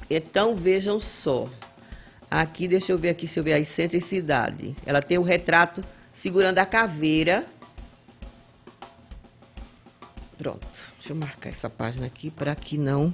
[0.09, 1.48] Então vejam só.
[2.31, 4.77] Aqui, deixa eu ver aqui se eu ver a excentricidade.
[4.87, 5.83] Ela tem o retrato
[6.14, 7.44] segurando a caveira.
[10.38, 10.66] Pronto.
[10.98, 13.12] Deixa eu marcar essa página aqui para que não.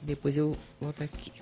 [0.00, 1.32] Depois eu volto aqui.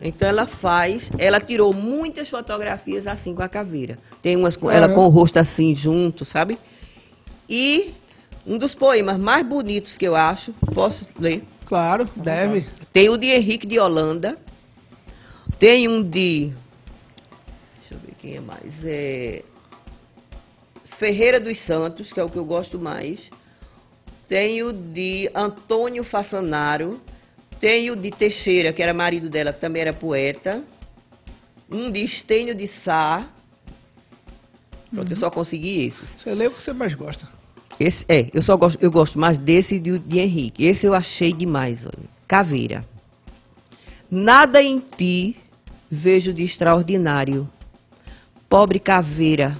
[0.00, 3.98] Então ela faz, ela tirou muitas fotografias assim com a caveira.
[4.22, 6.58] Tem umas com ela com o rosto assim junto, sabe?
[7.48, 7.92] E
[8.46, 11.42] um dos poemas mais bonitos que eu acho, posso ler?
[11.66, 12.66] Claro, deve.
[12.92, 14.38] Tem o de Henrique de Holanda.
[15.58, 16.52] Tem um de.
[17.80, 18.84] Deixa eu ver quem é mais.
[18.84, 19.42] É,
[20.84, 23.30] Ferreira dos Santos, que é o que eu gosto mais.
[24.28, 27.00] Tenho de Antônio Fassanaro.
[27.60, 30.62] Tenho de Teixeira, que era marido dela, que também era poeta.
[31.70, 33.26] Um de Estênio de Sá.
[34.90, 36.16] Pronto, eu só consegui esses.
[36.18, 37.28] Você lê o que você mais gosta.
[37.78, 40.64] Esse, é, eu só gosto, eu gosto mais desse de, de Henrique.
[40.64, 42.08] Esse eu achei demais, olha.
[42.26, 42.84] Caveira.
[44.10, 45.36] Nada em ti
[45.90, 47.48] vejo de extraordinário.
[48.48, 49.56] Pobre caveira,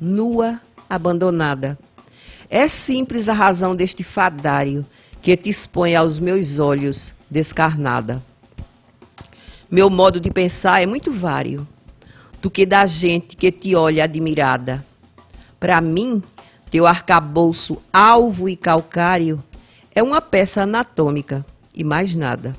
[0.00, 1.78] nua, abandonada.
[2.50, 4.84] É simples a razão deste fadário
[5.22, 8.22] que te expõe aos meus olhos, descarnada.
[9.70, 11.66] Meu modo de pensar é muito vário
[12.40, 14.84] do que da gente que te olha admirada.
[15.58, 16.22] Para mim,
[16.70, 19.42] teu arcabouço alvo e calcário
[19.94, 22.56] é uma peça anatômica e mais nada.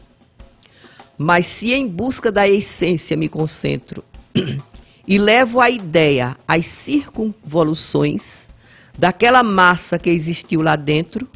[1.18, 4.04] Mas se em busca da essência me concentro
[5.08, 8.50] e levo a ideia às circunvoluções
[8.98, 11.28] daquela massa que existiu lá dentro,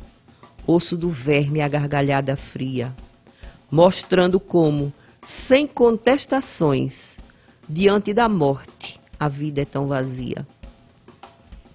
[0.65, 2.93] osso do verme a gargalhada fria,
[3.71, 4.91] mostrando como,
[5.23, 7.17] sem contestações,
[7.67, 10.45] diante da morte, a vida é tão vazia.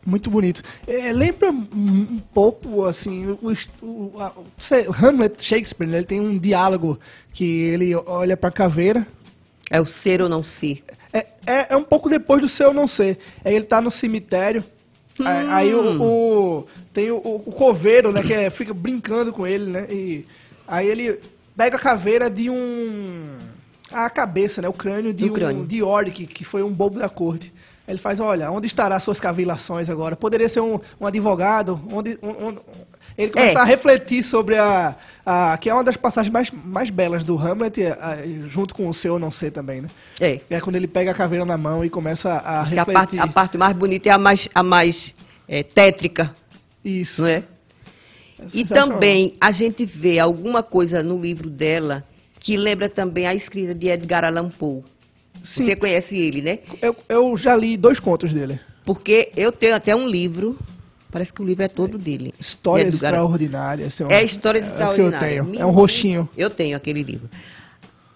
[0.06, 0.60] Muito bonito.
[0.86, 4.32] É, lembra um, pouco, assim, o, o, a,
[5.02, 6.98] Hamlet, Shakespeare, né, ele tem um diálogo
[7.32, 9.06] que ele olha pra caveira.
[9.70, 10.84] É o ser ou não ser.
[11.10, 13.18] É, é, é um pouco depois do seu não ser.
[13.42, 14.62] Aí ele tá no cemitério.
[15.24, 19.70] Aí, aí o, o- tem o, o coveiro, né, que é- fica brincando com ele,
[19.70, 19.86] né?
[19.90, 20.26] E
[20.68, 21.18] aí ele
[21.56, 23.36] pega a caveira de um
[23.92, 25.64] a cabeça, né, o crânio de um crânio.
[25.66, 27.52] de Yorick, que foi um bobo da corte.
[27.86, 30.16] Ele faz, olha, onde estará suas cavilações agora?
[30.16, 32.56] Poderia ser um, um advogado, onde, um- um-
[33.16, 33.60] ele começa É.
[33.60, 37.84] a refletir sobre a, a que é uma das passagens mais, mais belas do Hamlet,
[38.00, 38.16] a-
[38.48, 39.88] junto com o seu não ser também, né?
[40.18, 40.40] É.
[40.50, 43.18] É quando ele pega a caveira na mão e começa a Acho que a refletir.
[43.18, 45.14] parte, a parte mais bonita é a mais, a mais
[45.46, 46.34] é, tétrica,
[46.84, 47.20] Isso.
[47.22, 47.44] não é?
[48.52, 52.04] É E também a gente vê alguma coisa no livro dela
[52.40, 54.82] que lembra também a escrita de Edgar Allan Poe.
[55.42, 55.64] Sim.
[55.64, 56.58] Você conhece ele, né?
[56.82, 58.58] Eu, eu já li dois contos dele.
[58.84, 60.58] Porque eu tenho até um livro,
[61.10, 62.34] parece que o livro é todo dele.
[62.38, 64.00] Histórias Edgar- Extraordinárias.
[64.08, 65.36] É Histórias É o que Extraordinárias.
[65.38, 65.60] eu tenho.
[65.60, 66.28] É um roxinho.
[66.36, 67.28] Eu tenho aquele livro.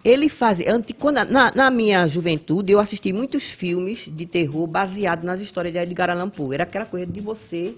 [0.04, 0.72] Ele fazia.
[0.74, 5.72] ante- quando- na, na minha juventude, eu assisti muitos filmes de terror baseados nas histórias
[5.74, 6.54] de Edgar Allan Poe.
[6.54, 7.74] Era aquela coisa de você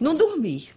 [0.00, 0.68] não dormir.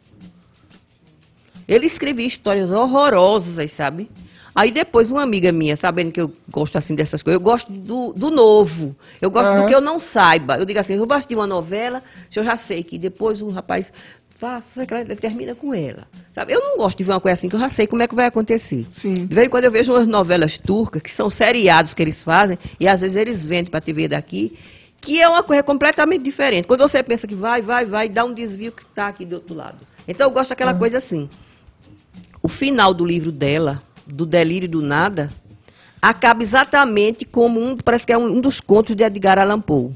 [1.68, 4.10] Ele escrevia histórias horrorosas, sabe?
[4.56, 8.12] Aí depois uma amiga minha, sabendo que eu gosto assim dessas coisas, eu gosto do,
[8.14, 8.96] do novo.
[9.22, 9.62] Eu gosto Aham.
[9.62, 10.58] do que eu não saiba.
[10.58, 13.50] Eu digo assim, eu vou assistir uma novela, se eu já sei que depois o
[13.50, 13.92] rapaz
[14.36, 14.86] faça,
[15.20, 16.08] termina com ela.
[16.34, 16.54] Sabe?
[16.54, 18.16] Eu não gosto de ver uma coisa assim que eu já sei como é que
[18.16, 18.86] vai acontecer.
[18.92, 19.26] Sim.
[19.26, 22.58] De vez em quando eu vejo umas novelas turcas, que são seriados que eles fazem,
[22.80, 24.58] e às vezes eles vendem para a TV daqui,
[25.00, 26.68] que é uma coisa completamente diferente.
[26.68, 29.56] Quando você pensa que vai, vai, vai, dá um desvio que está aqui do outro
[29.56, 29.78] lado.
[30.08, 31.30] Então eu gosto daquela coisa assim.
[32.42, 35.32] O final do livro dela, do Delírio do Nada,
[36.02, 39.92] acaba exatamente como um, parece que é um, um dos contos de Edgar Allan Poe.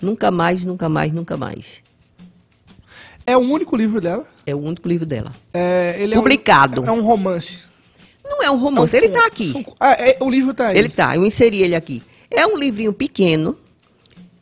[0.00, 1.82] Nunca mais, nunca mais, nunca mais.
[3.26, 4.26] É o único livro dela.
[4.46, 5.32] É o único livro dela.
[5.52, 6.84] É, Publicado.
[6.84, 7.58] É um, é um romance.
[8.24, 9.50] Não é um romance, ele está aqui.
[9.50, 10.78] São- ah, é, o livro tá aí.
[10.78, 12.02] Ele tá, eu inseri ele aqui.
[12.30, 13.56] É um livrinho pequeno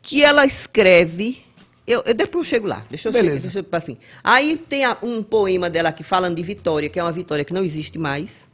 [0.01, 1.41] que ela escreve.
[1.87, 2.83] Eu, eu depois eu chego lá.
[2.89, 3.49] Deixa eu Beleza.
[3.49, 3.97] chegar, deixa eu assim.
[4.23, 7.53] Aí tem a- um poema dela aqui falando de Vitória, que é uma Vitória que
[7.53, 8.47] não existe mais.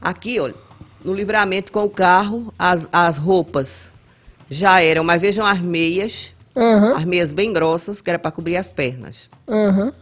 [0.00, 0.54] Aqui, olha,
[1.04, 3.92] no livramento com o carro, as, as roupas
[4.50, 8.56] já eram, mas vejam as meias, Aham, as meias bem grossas, que era para cobrir
[8.56, 9.28] as pernas.
[9.48, 9.92] aham.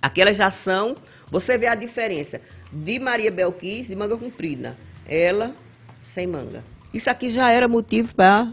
[0.00, 0.96] Aquelas já são,
[1.30, 2.40] você vê a diferença
[2.72, 4.76] de Maria Belquis de manga comprida.
[5.06, 5.54] Ela
[6.02, 6.62] sem manga.
[6.94, 8.52] Isso aqui já era motivo para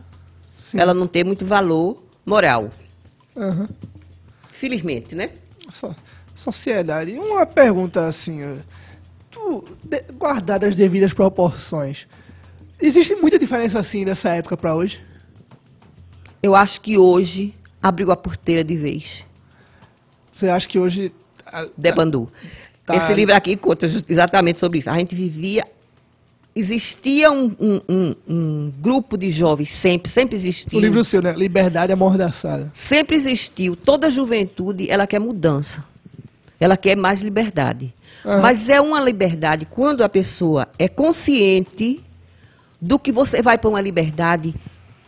[0.63, 0.79] Sim.
[0.79, 2.71] ela não ter muito valor moral.
[3.35, 3.67] aham.
[4.51, 5.29] Felizmente, né?
[5.73, 5.95] So-
[6.35, 7.11] Sociedade.
[7.13, 8.59] Uma pergunta assim, eh,
[9.29, 12.07] tu, de- guardado as devidas proporções,
[12.81, 15.01] existe muita diferença assim dessa época pra hoje?
[16.41, 19.25] Eu acho que hoje abriu a porteira de vez.
[20.31, 21.13] Você acha que hoje
[21.77, 22.31] Debandou.
[22.85, 22.95] Tá.
[22.95, 24.89] Esse livro aqui conta exatamente sobre isso.
[24.89, 25.65] A gente vivia.
[26.55, 30.77] Existia um, um- um- um grupo de jovens, sempre, sempre existiu.
[30.77, 31.33] o livro seu, né?
[31.35, 32.69] Liberdade amordaçada.
[32.73, 33.75] Sempre existiu.
[33.75, 35.83] Toda juventude, ela quer mudança.
[36.59, 37.91] Ela quer mais liberdade.
[38.23, 38.41] Aham.
[38.41, 41.99] Mas é uma liberdade quando a pessoa é consciente
[42.79, 44.53] do que você vai para uma liberdade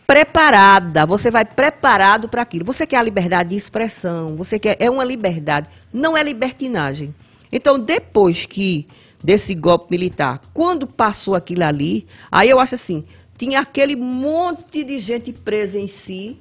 [0.07, 1.05] preparada.
[1.05, 2.65] Você vai preparado para aquilo.
[2.65, 4.35] Você quer a liberdade de expressão.
[4.35, 5.67] Você quer é uma liberdade.
[5.93, 7.13] Não é libertinagem.
[7.51, 8.87] Então, depois que
[9.25, 13.03] desse golpe militar, quando passou aquilo ali, aí eu acho assim,
[13.37, 16.37] tinha aquele monte de gente presa em si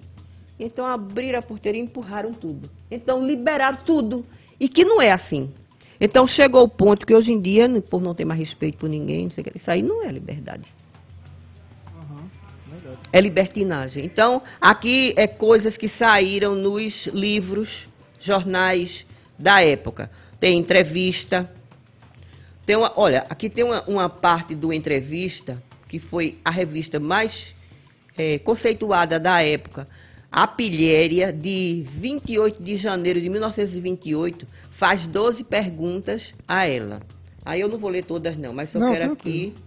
[0.60, 2.70] Então abriram a porteira e empurraram tudo.
[2.90, 4.24] Então liberaram tudo.
[4.60, 5.50] E que não é assim.
[5.98, 9.24] Então chegou o ponto que hoje em dia, por não ter mais respeito por ninguém,
[9.24, 10.72] não sei o que, isso aí não é liberdade.
[13.10, 14.04] É libertinagem.
[14.04, 17.88] Então, aqui é coisas que saíram nos livros,
[18.20, 19.06] jornais
[19.38, 20.10] da época.
[20.38, 21.50] Tem entrevista.
[22.66, 27.54] Tem uma, olha, aqui tem uma, uma parte do entrevista que foi a revista mais
[28.16, 29.86] é, conceituada da época.
[30.32, 37.00] A Pilhéria, de 28 de janeiro de 1928, faz 12 perguntas a ela.
[37.44, 39.52] Aí eu não vou ler todas, não, mas só Não, quero tranquilo.
[39.52, 39.64] aqui.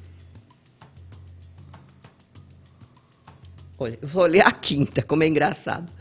[3.80, 5.92] Olha, eu vou ler a quinta, como é engraçado.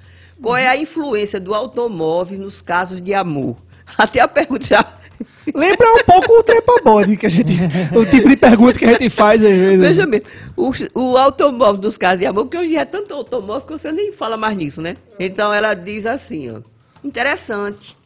[0.40, 3.56] Qual é a influência do automóvel nos casos de amor?
[3.96, 4.96] Até a pergunta já.
[5.54, 7.52] Lembra um pouco o trepa-bode que a gente.
[7.96, 9.80] o tipo de pergunta que a gente faz às vezes.
[9.80, 10.22] Veja bem,
[10.56, 14.12] o, o automóvel dos casos de amor, porque hoje é tanto automóvel que você nem
[14.12, 14.96] fala mais nisso, né?
[15.18, 16.60] Então ela diz assim, ó.
[17.04, 17.96] Interessante.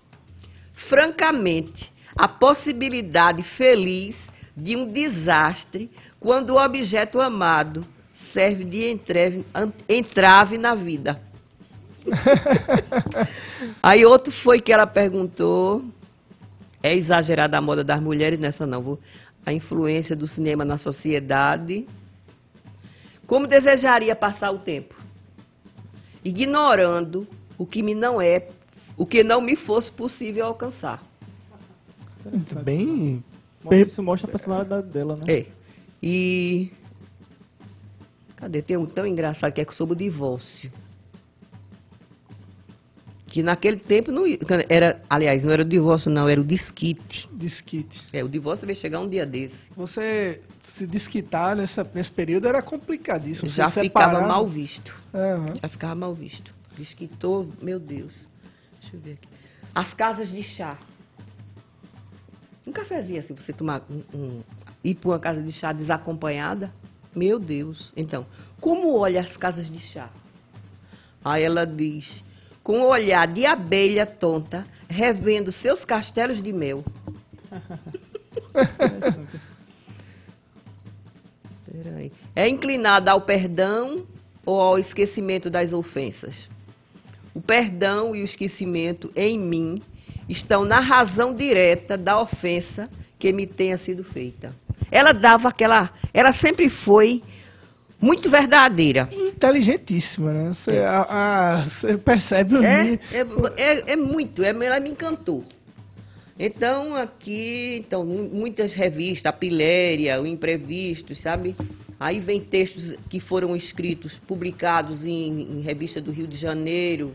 [0.73, 9.73] Francamente, a possibilidade feliz de um desastre quando o objeto amado serve de entrave, an-
[9.89, 11.21] entrave na vida.
[13.83, 15.83] Aí outro foi que ela perguntou,
[16.83, 19.01] é exagerada a moda das mulheres nessa não, vou-
[19.45, 21.87] a influência do cinema na sociedade.
[23.27, 24.95] Como desejaria passar o tempo?
[26.25, 28.49] Ignorando o que me não é,
[28.97, 31.03] o que não me fosse possível alcançar.
[32.63, 33.23] Bem.
[33.63, 35.25] Bom, Isso mostra a personalidade dela, né?
[35.29, 35.47] É.
[36.03, 36.71] E
[38.37, 38.63] cadê?
[38.63, 40.71] Tem um tão engraçado que é sobre o divórcio.
[43.31, 44.25] Que naquele tempo não
[44.69, 47.29] era, aliás, não era o divórcio não, era o desquite.
[47.33, 48.03] Disquite.
[48.13, 49.71] É, o divórcio vai chegar um dia desse.
[49.77, 53.49] Você se desquitar nessa, nesse período era complicadíssimo.
[53.49, 54.93] Já Você ficava separar- mal visto.
[55.15, 55.55] Aham.
[55.63, 56.53] Já ficava mal visto.
[56.77, 58.13] Desquitou, meu Deus.
[58.81, 59.29] Deixa eu ver aqui.
[59.73, 60.77] As casas de chá.
[62.67, 64.43] Um cafezinho assim, você tomar um, um-
[64.83, 66.73] ir para uma casa de chá desacompanhada.
[67.15, 67.93] Meu Deus.
[67.97, 68.27] Então,
[68.61, 70.09] como olha as casas de chá?
[71.25, 72.25] Aí ela diz,
[72.71, 76.85] com um olhar de abelha tonta, revendo seus castelos de mel.
[82.37, 84.05] É inclinada ao perdão
[84.47, 86.49] ou ao esquecimento das ofensas?
[87.35, 89.83] O perdão e o esquecimento em mim
[90.29, 94.55] estão na razão direta da ofensa que me tenha sido feita.
[94.91, 95.93] Ela dava aquela.
[96.15, 97.23] Ela sempre foi
[98.01, 99.09] muito verdadeira.
[99.13, 100.53] Inteligentíssima, né?
[100.55, 101.07] Você, a-
[101.61, 105.45] a- você percebe o É, é, é, é muito, é, ela me encantou.
[106.39, 111.55] Então, aqui, então, mu- muitas revistas, a Piléria, o Imprevisto, sabe?
[111.99, 117.15] Aí vem textos que foram escritos, publicados em, em revista do Rio de Janeiro.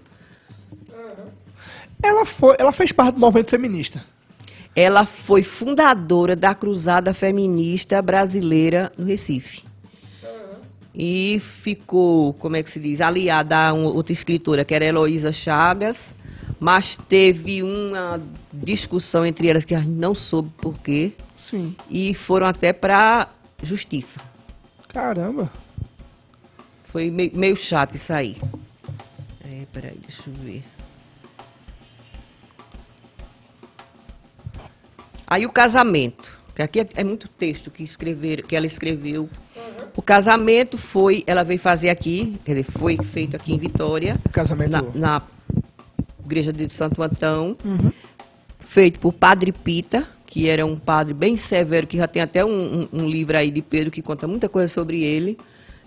[2.03, 4.03] Ela, foi, ela fez parte do movimento feminista.
[4.75, 9.63] Ela foi fundadora da Cruzada Feminista Brasileira no Recife.
[10.95, 15.31] E ficou, como é que se diz, aliada a uma outra escritora, que era Heloísa
[15.33, 16.13] Chagas,
[16.59, 18.21] mas teve uma
[18.53, 21.75] discussão entre elas que a gente não soube por quê, Sim.
[21.89, 23.27] e foram até para
[23.61, 24.21] justiça.
[24.87, 25.51] Caramba.
[26.85, 28.37] Foi meio, meio chato isso aí.
[29.43, 30.63] É, peraí, deixa eu ver.
[35.27, 39.29] Aí o casamento, que aqui é, é muito texto que escrever, que ela escreveu.
[39.95, 44.71] O casamento foi, ela veio fazer aqui, quer dizer, foi feito aqui em Vitória, Casamento.
[44.71, 45.21] na, na
[46.25, 47.55] igreja de Santo Antão,
[48.59, 52.49] feito por Padre Pita, que era um padre bem severo, que já tem até um,
[52.93, 55.37] um- um livro aí de Pedro que conta muita coisa sobre ele.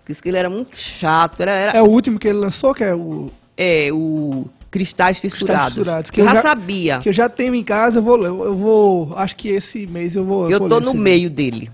[0.07, 2.83] Diz que ele era muito chato, era, era É o último que ele lançou, que
[2.83, 3.31] é o.
[3.57, 5.69] é, o Cristais Fissurados.
[5.75, 6.99] Fissurados, que eu já, sabia.
[7.01, 8.17] Que eu já tenho em casa, eu vou.
[8.25, 9.13] Eu eu vou.
[9.17, 10.51] Acho que esse mês eu vou.
[10.51, 11.71] Eu vou tô no meio dele.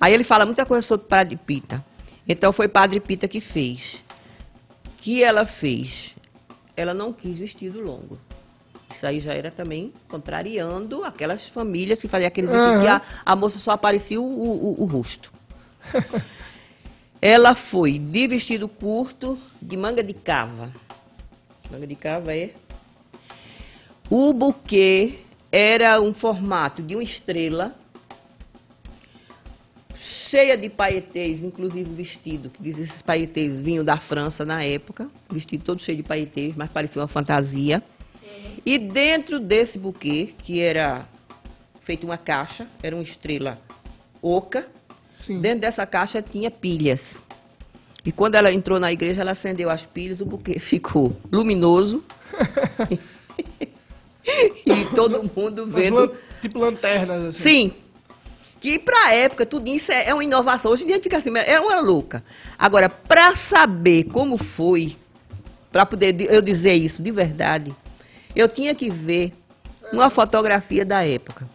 [0.00, 1.84] Aí ele fala muita coisa sobre Padre Pita.
[2.28, 4.02] Então foi Padre Pita que fez.
[4.98, 6.14] que ela fez?
[6.76, 8.18] Ela não quis vestido longo.
[8.92, 13.36] Isso aí já era também contrariando aquelas famílias que faziam aquele vestido que a, a
[13.36, 15.30] moça só aparecia o, o- o- o rosto.
[17.20, 20.70] ela foi de vestido curto, de manga de cava.
[21.70, 22.50] Manga de cava é.
[24.08, 25.20] O buquê
[25.50, 27.74] era um formato de uma estrela,
[30.06, 35.08] cheia de paetês, inclusive o vestido, que diz esses paetês vinham da França na época,
[35.28, 37.82] vestido todo cheio de paetês, mas parecia uma fantasia.
[38.64, 41.06] E dentro desse buquê, que era
[41.82, 43.58] feito uma caixa, era uma estrela
[44.22, 44.66] oca,
[45.20, 45.40] Sim.
[45.40, 47.20] dentro dessa caixa tinha pilhas.
[48.04, 52.04] E quando ela entrou na igreja, ela acendeu as pilhas, o buquê ficou luminoso.
[54.64, 56.14] e todo mundo vendo.
[56.40, 57.38] tipo lanternas, assim.
[57.38, 57.85] Sim.
[58.66, 60.72] Que pra época, tudo isso é é uma inovação.
[60.72, 62.24] Hoje em dia a gente fica assim, é uma louca.
[62.58, 64.96] Agora, pra saber como foi,
[65.70, 67.72] pra poder eu dizer isso de verdade,
[68.34, 69.32] eu tinha que ver
[69.92, 71.48] uma fotografia da época.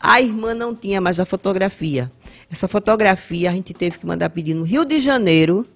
[0.00, 2.12] A irmã não tinha mais a fotografia.
[2.48, 5.66] Essa fotografia a gente teve que mandar pedir no Rio de Janeiro.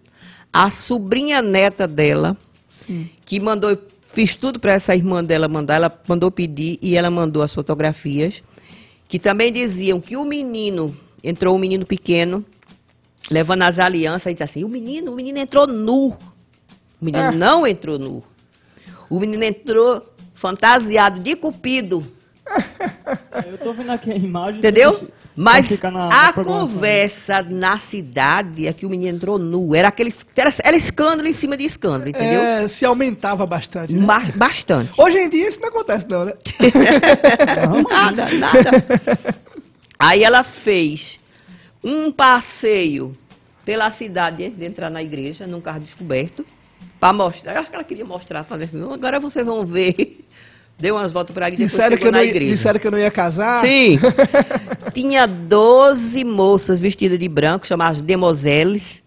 [0.53, 2.37] A sobrinha neta dela,
[2.69, 3.11] Sim.
[3.25, 3.77] que mandou,
[4.13, 8.41] fiz tudo para essa irmã dela mandar, ela mandou pedir e ela mandou as fotografias,
[9.11, 12.45] que também diziam que o menino, entrou um menino pequeno,
[13.29, 16.11] levando as alianças, e disse assim, o menino, o menino entrou nu.
[16.11, 17.33] O menino Ah.
[17.33, 18.23] não entrou nu.
[19.11, 20.01] O menino entrou
[20.33, 22.07] fantasiado de cupido.
[23.51, 24.61] Eu tô vendo aqui a imagem.
[24.61, 25.09] Entendeu?
[25.41, 29.75] Mas na- na a conversa na cidade é que o menino entrou nu.
[29.75, 30.13] Era aquele.
[30.37, 32.43] Era, era escândalo em cima de escândalo, entendeu?
[32.43, 33.95] É, se aumentava bastante.
[33.95, 34.05] Né?
[34.05, 35.01] Ma- Bastante.
[35.01, 36.33] Hoje em dia isso não acontece, não, né?
[37.91, 38.71] nada, nada.
[39.99, 41.19] Aí ela fez
[41.83, 43.17] um passeio
[43.65, 46.45] pela cidade de entrar na igreja, num carro descoberto,
[46.99, 47.55] para mostrar.
[47.55, 50.25] Eu acho que ela queria mostrar, fazer assim, agora vocês vão ver.
[50.81, 52.55] Deu umas voltas por ali, depois Disseram que, chegou não, na ia- igreja.
[52.55, 53.61] disseram que eu não ia casar.
[53.61, 53.99] Sim.
[54.95, 59.03] Tinha 12 moças vestidas de branco, chamadas demoselles,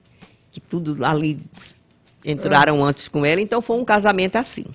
[0.51, 1.39] que tudo ali
[2.23, 4.65] entraram antes com ela, então foi um casamento assim.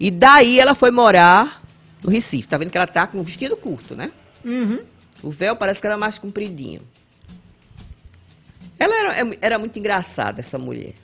[0.00, 1.62] E daí ela foi morar
[2.02, 2.48] no Recife.
[2.48, 4.10] Tá vendo que ela tá com um vestido curto, né?
[4.44, 4.80] Uhum.
[5.22, 6.80] O véu parece que era mais compridinho.
[8.78, 10.94] Ela era, era muito engraçada, essa mulher.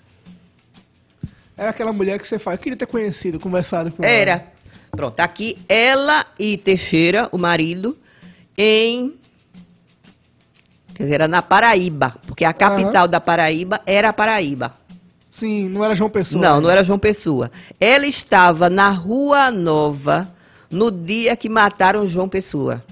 [1.56, 2.56] Era aquela mulher que você fala.
[2.56, 4.12] Eu queria ter conhecido, conversado com ela.
[4.12, 4.52] Era.
[4.90, 7.96] Pronto, aqui ela e Teixeira, o marido,
[8.56, 9.14] em.
[10.94, 14.74] Quer dizer, era na Paraíba, porque a capital da Paraíba era a Paraíba.
[15.30, 16.42] Sim, não era João Pessoa.
[16.42, 16.62] Não, né?
[16.62, 17.50] não era João Pessoa.
[17.78, 20.28] Ela estava na Rua Nova
[20.68, 22.82] no dia que mataram João Pessoa.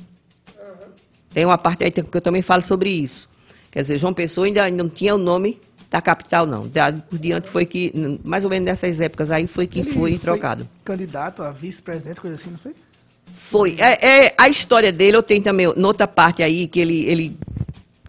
[1.31, 3.29] Tem uma parte aí que eu também falo sobre isso.
[3.71, 5.61] Quer dizer, João Pessoa ainda não tinha o nome
[5.97, 6.69] da capital, não.
[6.69, 7.91] Da- Por diante foi que,
[8.23, 10.69] mais ou menos nessas épocas aí, foi que Ele foi trocado.
[10.85, 12.75] Candidato a vice-presidente, coisa assim, não foi?
[13.35, 13.77] Foi.
[13.79, 17.05] É, é, a história dele, eu tenho também, noutra parte aí, que ele.
[17.07, 17.37] ele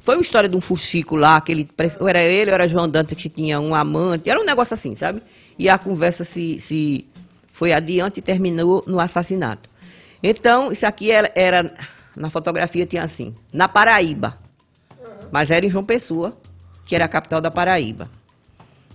[0.02, 1.70] foi uma história de um fuxico lá, que ele.
[2.00, 4.30] Ou era ele, ou era João Dantas que tinha um amante.
[4.30, 5.22] Era um negócio assim, sabe?
[5.58, 7.06] E a conversa se, se
[7.54, 9.70] foi adiante e terminou no assassinato.
[10.22, 11.74] Então, isso aqui era, era-
[12.16, 14.38] Na fotografia tinha assim, na Paraíba.
[15.32, 16.36] Mas era em João Pessoa,
[16.88, 18.10] que era a capital da Paraíba.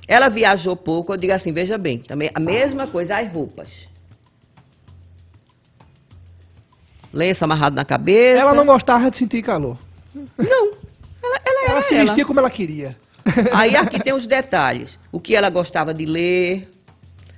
[0.09, 3.89] Ela viajou pouco, eu digo assim, veja bem, também a mesma coisa, as roupas.
[7.13, 8.41] Lenço amarrado na cabeça.
[8.41, 9.79] Ela não gostava de sentir calor.
[10.15, 10.73] Não.
[11.23, 12.05] Ela, ela Ela se ela.
[12.05, 12.97] vestia como ela queria.
[13.53, 14.99] Aí aqui tem os detalhes.
[15.13, 16.69] O que ela gostava de ler.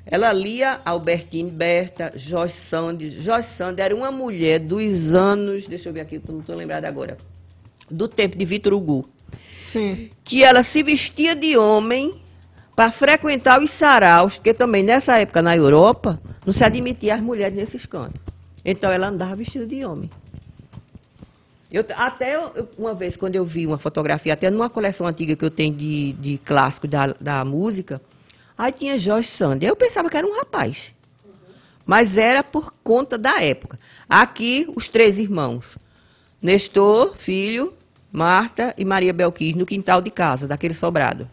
[0.06, 2.98] Ela lia Albertine Berta, Jorge Sand.
[3.10, 7.16] Jorge Sand era uma mulher dos anos, deixa eu ver aqui, não estou lembrada agora,
[7.90, 9.08] do tempo de Vitor Hugo.
[10.24, 12.20] Que ela se vestia de homem
[12.76, 17.56] para frequentar os saraus, porque também nessa época na Europa não se admitia as mulheres
[17.56, 18.20] nesses cantos.
[18.64, 20.10] Então ela andava vestida de homem.
[21.70, 25.44] Eu, até eu- uma vez, quando eu vi uma fotografia, até numa coleção antiga que
[25.44, 28.00] eu tenho de, de clássico da, da música,
[28.56, 29.68] aí tinha Jorge Sander.
[29.68, 30.92] Eu pensava que era um rapaz.
[31.84, 33.78] Mas era por conta da época.
[34.08, 35.76] Aqui, os três irmãos.
[36.40, 37.72] Nestor, filho,
[38.14, 41.28] Marta e Maria Belquis, no quintal de casa, daquele sobrado.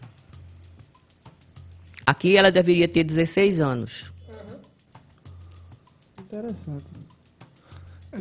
[2.04, 4.12] Aqui ela deveria ter 16 anos.
[6.18, 6.84] Interessante.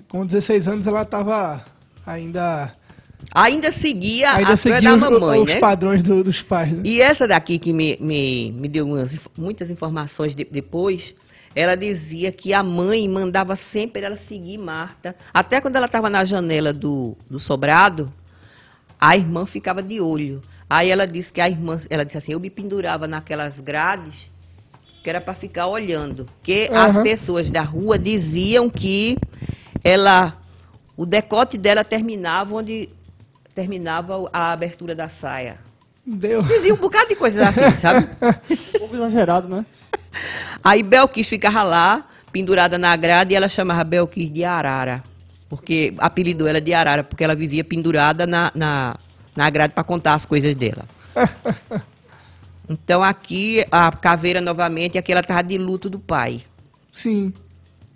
[0.08, 1.66] Com 16 anos ela estava
[2.06, 2.72] ainda.
[3.34, 5.60] Ainda seguia ainda a seguia da os, mamãe, os né?
[5.60, 6.72] padrões do- dos pais.
[6.78, 6.82] Né?
[6.86, 11.16] E essa daqui que me, me, me deu umas muitas informações de- depois,
[11.56, 15.16] ela dizia que a mãe mandava sempre ela seguir Marta.
[15.34, 18.12] Até quando ela estava na janela do, do sobrado,
[19.02, 20.42] a irmã ficava de olho.
[20.70, 24.30] Aí ela disse que a irmã, ela disse assim, eu me pendurava naquelas grades
[25.04, 26.28] que era para ficar olhando.
[26.44, 27.04] Que as Aham.
[27.04, 29.18] pessoas da rua diziam que
[29.84, 30.38] ela,
[30.96, 32.88] o decote dela terminava onde
[33.56, 35.58] terminava a abertura da saia.
[36.06, 36.44] Deu.
[36.44, 38.08] Dizia um bocado de coisas assim, sabe?
[38.50, 39.66] Um pouco exagerado, né?
[40.64, 45.04] Aí Belquis ficava lá, pendurada na grade, e ela chamava Belquis de Arara.
[45.52, 48.96] Porque apelidou ela de Arara, porque ela vivia pendurada na, na,
[49.36, 50.88] na grade para contar as coisas dela.
[52.70, 56.42] Então aqui a caveira novamente, aqui ela estava de luto do pai.
[56.90, 57.34] Sim.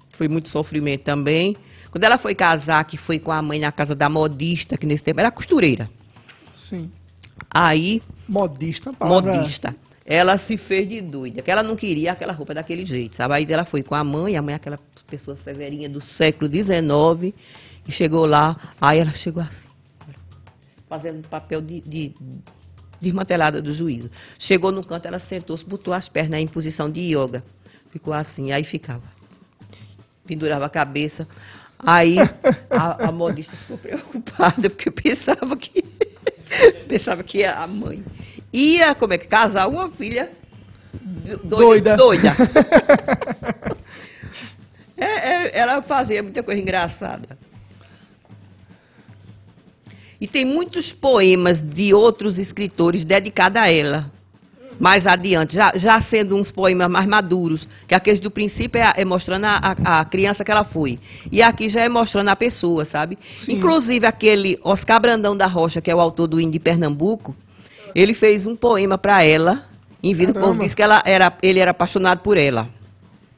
[0.09, 1.55] Foi muito sofrimento também.
[1.89, 5.01] Quando ela foi casar, que foi com a mãe na casa da modista, que nesse
[5.01, 5.89] tempo era costureira.
[6.57, 6.91] Sim.
[7.49, 9.33] Aí, Modista, palavra...
[9.33, 9.73] modista,
[10.05, 13.33] ela se fez de doida, que ela não queria aquela roupa daquele jeito, sabe?
[13.33, 17.33] Aí ela foi com a mãe, a mãe é aquela pessoa severinha do século XIX,
[17.87, 19.67] e chegou lá, aí ela chegou assim,
[20.87, 22.13] fazendo papel de, de
[23.01, 24.11] desmantelada do juízo.
[24.37, 27.43] Chegou no canto, ela sentou-se, botou as pernas em posição de yoga.
[27.91, 29.03] Ficou assim, aí ficava.
[30.25, 31.27] Pendurava a cabeça.
[31.79, 32.17] Aí
[32.69, 35.83] a, a modista ficou preocupada, porque pensava que
[36.87, 38.03] pensava que a mãe
[38.53, 40.29] ia, como é que, casar uma filha
[41.43, 41.95] doida.
[41.95, 42.35] Doida.
[44.97, 47.37] É, é, ela fazia muita coisa engraçada.
[50.21, 54.09] E tem muitos poemas de outros escritores dedicados a ela.
[54.79, 59.05] Mais adiante, já, já sendo uns poemas mais maduros, que aqueles do princípio é, é
[59.05, 60.99] mostrando a, a, criança que ela foi.
[61.29, 63.17] E aqui já é mostrando a pessoa, sabe?
[63.39, 63.53] Sim.
[63.53, 67.35] Inclusive aquele Oscar Brandão da Rocha, que é o autor do Hino de Pernambuco,
[67.95, 69.67] ele fez um poema para ela,
[70.03, 72.69] em vida o povo disse que ela era, ele era apaixonado por ela.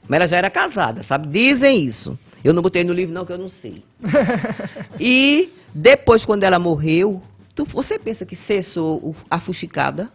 [0.08, 1.28] Mas ela já era casada, sabe?
[1.28, 2.18] Dizem isso.
[2.43, 3.84] Eu não botei no livro, não, que eu não sei.
[4.99, 7.22] e depois, quando ela morreu,
[7.53, 10.12] tu- você pensa que cessou a fuxicada?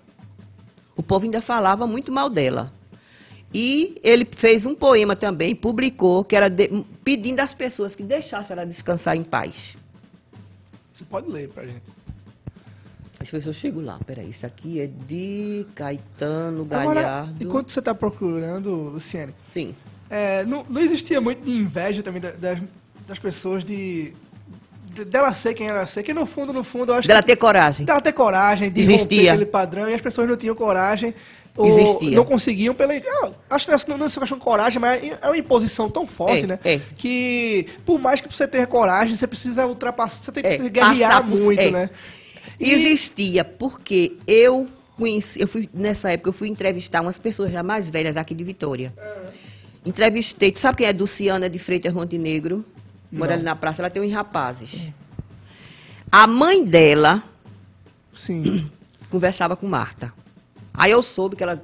[0.97, 2.73] O povo ainda falava muito mal dela.
[3.55, 8.55] E ele fez um poema também, publicou, que era de- pedindo às pessoas que deixassem
[8.57, 9.77] ela descansar em paz.
[10.95, 11.83] Você pode ler pra gente.
[13.31, 13.99] Ver se eu chego lá.
[14.07, 17.35] Peraí, isso aqui é de Caetano Agora, Galhardo.
[17.45, 19.75] enquanto você está procurando, Luciane, Sim.
[20.11, 22.59] é, não, não existia muito de inveja também da- das,
[23.07, 24.13] das pessoas de,
[24.95, 27.29] de- dela ser quem ela ser, que no fundo, no fundo, eu acho Dela que
[27.29, 27.87] ter coragem.
[27.87, 29.03] dela ter coragem de Existia.
[29.03, 31.15] romper aquele padrão e as pessoas não tinham coragem.
[31.55, 32.17] Ou Existia.
[32.17, 32.95] não conseguiam pela.
[33.51, 36.45] Acho que não é- não é questão de coragem, mas é uma imposição tão forte,
[36.45, 36.59] É, né?
[36.65, 36.81] é.
[36.97, 40.71] Que por mais que você tenha coragem, você precisa ultrapassar, você tem que É, se
[40.71, 41.71] guerrear muito, é.
[41.71, 41.91] né?
[42.63, 47.63] E- Existia, porque eu conheci, eu fui, nessa época eu fui entrevistar umas pessoas já
[47.63, 48.93] mais velhas aqui de Vitória.
[49.85, 52.65] Entrevistei, tu sabe quem é Luciana de Freitas Montenegro?
[53.11, 54.81] Mora ali na praça, ela tem uns rapazes.
[56.11, 57.23] A mãe dela
[58.15, 58.69] Sim.
[59.11, 60.13] conversava com Marta.
[60.73, 61.61] Aí eu soube que ela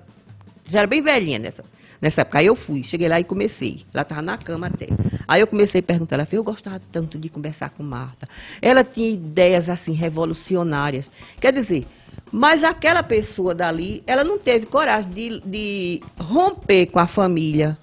[0.69, 1.65] já era bem velhinha nessa,
[2.01, 2.39] nessa época.
[2.39, 3.85] Aí eu fui, cheguei lá e comecei.
[3.93, 4.89] Ela estava na cama até.
[5.27, 8.29] Aí eu comecei a perguntar, ela falou, eu gostava tanto de conversar com Marta.
[8.63, 11.11] Ela tinha ideias assim revolucionárias.
[11.41, 11.87] Quer dizer,
[12.31, 17.77] mas aquela pessoa dali, ela não teve coragem de, de romper com a família.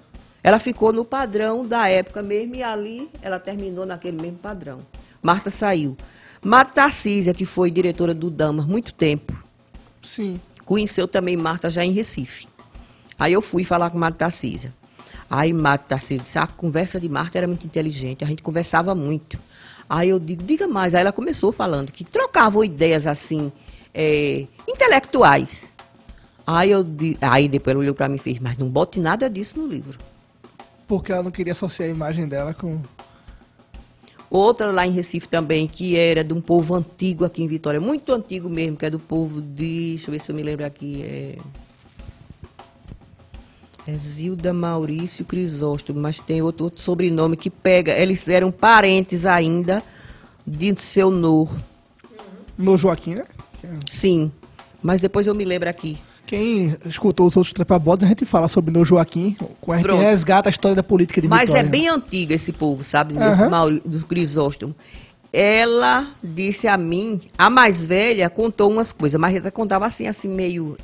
[0.43, 4.82] Ela ficou no padrão da época mesmo e ali ela terminou naquele mesmo padrão.
[5.22, 5.97] Marta saiu.
[6.43, 9.34] Marta Tarcísia, que foi diretora do Damas muito tempo,
[10.03, 10.39] Sim.
[10.63, 12.47] conheceu também Marta já em Recife.
[13.18, 14.74] Aí eu fui falar com Marta Tarcísia.
[15.30, 19.39] Aí Marta Tarcísia disse, a conversa de Marta era muito inteligente, a gente conversava muito.
[19.89, 20.95] Aí eu digo, diga mais.
[20.95, 23.51] Aí ela começou falando que trocavam ideias assim,
[23.93, 25.72] eh, intelectuais.
[26.45, 26.86] Aí, eu,
[27.22, 29.97] aí depois ela olhou para mim e fez, mas não bote nada disso no livro.
[30.88, 32.80] Porque ela não queria associar a imagem dela com.
[34.30, 38.11] Outra lá em Recife também, que era de um povo antigo aqui em Vitória, muito
[38.11, 39.95] antigo mesmo, que é do povo de.
[39.95, 41.01] Deixa eu ver se eu me lembro aqui.
[41.03, 41.38] É,
[43.88, 47.91] é Zilda Maurício Crisóstomo, mas tem outro, outro sobrenome que pega.
[47.93, 49.83] Eles eram parentes ainda
[50.45, 51.51] de seu Nor.
[52.57, 53.25] No Joaquim, né?
[53.89, 54.31] Sim.
[54.81, 55.97] Mas depois eu me lembro aqui.
[56.25, 60.01] Quem escutou os outros trepabodes, a gente fala sobre No Joaquim, com a gente Pronto.
[60.01, 61.69] resgata a história da política de Mas é Vitória.
[61.69, 63.13] bem antiga esse povo, sabe?
[63.13, 63.49] Desse Aham.
[63.49, 64.73] Mauri- do Crisóstomo.
[65.31, 70.27] Ela disse a mim, a mais velha contou umas coisas, mas ela contava assim, assim,
[70.29, 70.77] meio.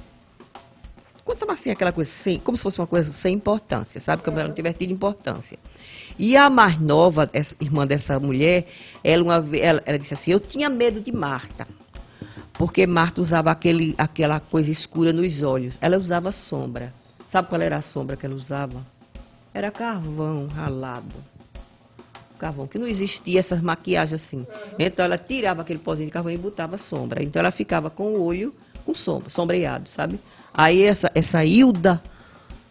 [1.32, 4.22] Contava assim aquela coisa, sem, como se fosse uma coisa sem importância, sabe?
[4.22, 5.58] Como ela não tivesse tido importância.
[6.20, 8.68] E a mais nova, essa irmã dessa mulher,
[9.02, 11.66] ela, uma, ela, ela disse assim: Eu tinha medo de Marta.
[12.52, 15.78] Porque Marta usava aquele, aquela coisa escura nos olhos.
[15.80, 16.94] Ela usava sombra.
[17.30, 18.86] Sabe qual era a sombra que ela usava?
[19.54, 21.16] Era carvão ralado.
[22.38, 24.46] Carvão, que não existia essas maquiagens assim.
[24.78, 27.24] Então ela tirava aquele pozinho de carvão e botava sombra.
[27.24, 28.54] Então ela ficava com o olho
[28.86, 30.20] com sombra, sombreado, sabe?
[30.54, 32.02] Aí essa, essa Hilda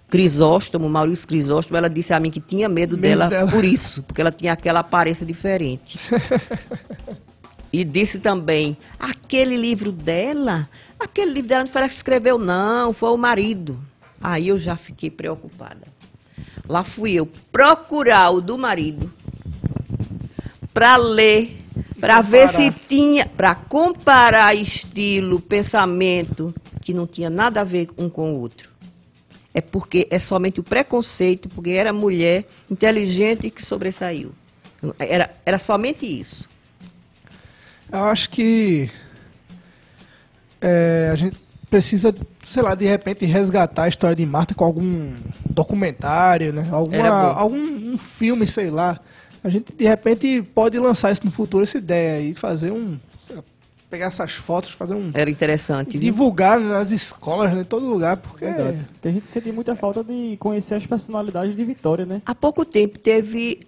[0.08, 3.50] Crisóstomo, Maurício Crisóstomo, ela disse a mim que tinha medo, Medo dela, dela.
[3.50, 5.98] por isso, porque ela tinha aquela aparência diferente.
[7.72, 10.68] E disse também, aquele livro dela,
[10.98, 13.78] aquele livro dela não foi ela que escreveu, não, foi o marido.
[14.20, 15.86] Aí eu já fiquei preocupada.
[16.68, 19.12] Lá fui eu procurar o do marido
[20.74, 21.59] para ler,
[22.00, 28.08] para ver se tinha, para comparar estilo, pensamento, que não tinha nada a ver um
[28.08, 28.70] com o outro.
[29.52, 34.32] É porque é somente o preconceito, porque era mulher inteligente que sobressaiu.
[34.98, 36.48] Era, era somente isso.
[37.92, 38.88] Eu acho que
[40.60, 41.36] é, a gente
[41.68, 45.12] precisa, sei lá, de repente resgatar a história de Marta com algum
[45.48, 46.68] documentário, né?
[46.70, 49.00] Alguma, algum um filme, sei lá.
[49.42, 52.98] A gente de repente pode lançar isso no futuro, essa ideia aí, fazer um.
[53.88, 55.10] Pegar essas fotos, fazer um.
[55.12, 55.98] Era interessante.
[55.98, 56.12] viu?
[56.12, 58.44] Divulgar nas escolas, né, em todo lugar, porque.
[58.44, 58.78] Verdade.
[58.92, 62.22] Porque a gente sente muita falta de conhecer as personalidades de Vitória, né?
[62.24, 63.60] Há pouco tempo teve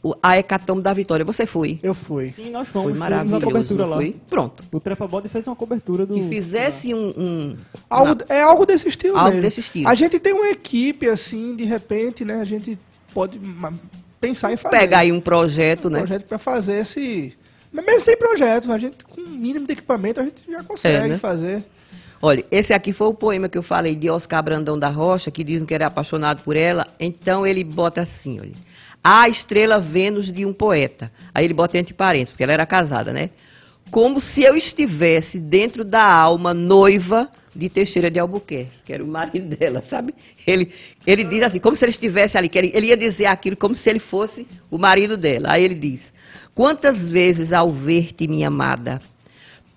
[0.00, 1.24] o- a Hecatombe da Vitória.
[1.24, 1.80] Você foi?
[1.82, 2.28] Eu fui.
[2.28, 2.92] Sim, nós Foi fomos.
[2.92, 3.96] fizemos maravilhoso, uma cobertura lá.
[3.96, 4.16] foi?
[4.28, 4.62] Pronto.
[4.70, 6.14] O Trepa Bode fez uma cobertura do...
[6.14, 7.08] Que fizesse um...
[7.16, 7.56] um-
[7.90, 9.42] Algo, na- é algo desse estilo Algo mesmo.
[9.42, 9.88] desse estilo.
[9.88, 12.34] A gente tem uma equipe, assim, de repente, né?
[12.40, 12.78] A gente
[13.12, 13.40] pode
[14.20, 14.78] pensar em fazer.
[14.78, 15.98] pegar aí um projeto, um né?
[15.98, 17.36] projeto para fazer esse.
[17.72, 21.06] Mas mesmo sem projeto, a gente, com o mínimo de equipamento, a gente já consegue
[21.06, 21.18] É, né?
[21.18, 21.64] fazer.
[22.22, 25.44] Olha, esse aqui foi o poema que eu falei de Oscar Brandão da Rocha, que
[25.44, 26.86] dizem que era apaixonado por ela.
[26.98, 28.52] Então ele bota assim, olha.
[29.02, 31.12] A estrela Vênus de um poeta.
[31.34, 33.28] Aí ele bota entre parênteses, porque ela era casada, né?
[33.94, 39.06] Como se eu estivesse dentro da alma noiva de Teixeira de Albuquerque, que era o
[39.06, 40.12] marido dela, sabe?
[40.44, 40.72] Ele,
[41.06, 43.76] ele diz assim, como se ele estivesse ali, que ele, ele ia dizer aquilo como
[43.76, 45.52] se ele fosse o marido dela.
[45.52, 46.12] Aí ele diz:
[46.56, 49.00] Quantas vezes ao ver-te, minha amada,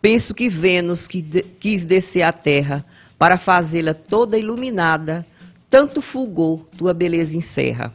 [0.01, 2.83] Penso que Vênus que de- quis descer à terra
[3.19, 5.23] para fazê-la toda iluminada,
[5.69, 7.93] tanto fulgor tua beleza encerra.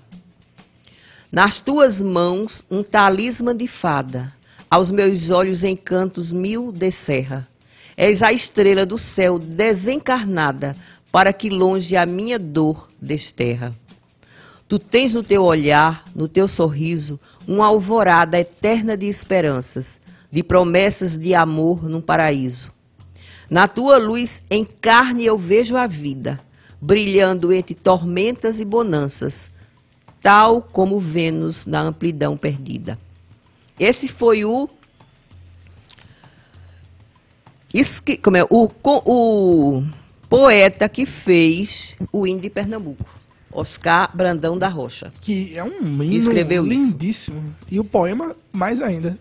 [1.32, 4.32] Nas tuas mãos um talismã de fada,
[4.72, 7.46] aos meus olhos encantos mil descerra.
[7.94, 10.74] És a estrela do céu desencarnada,
[11.12, 13.74] para que longe a minha dor desterra.
[14.66, 20.00] Tu tens no teu olhar, no teu sorriso, uma alvorada eterna de esperanças,
[20.30, 22.72] de promessas de amor num paraíso.
[23.50, 26.40] Na tua luz em carne eu vejo a vida,
[26.80, 29.50] brilhando entre tormentas e bonanças,
[30.22, 32.98] tal como Vênus na amplidão perdida.
[33.82, 34.68] Esse foi o
[37.74, 39.84] esqui- como é, o, o
[40.28, 43.04] poeta que fez o hino de Pernambuco,
[43.50, 45.12] Oscar Brandão da Rocha.
[45.20, 46.90] Que é um hino Escreveu isso.
[46.90, 47.56] lindíssimo.
[47.68, 49.18] E o poema, mais ainda.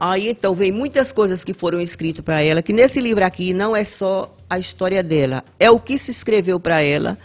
[0.00, 3.76] Aí então vem muitas coisas que foram escritas para ela, que nesse livro aqui não
[3.76, 7.18] é só a história dela, é o que se escreveu para ela,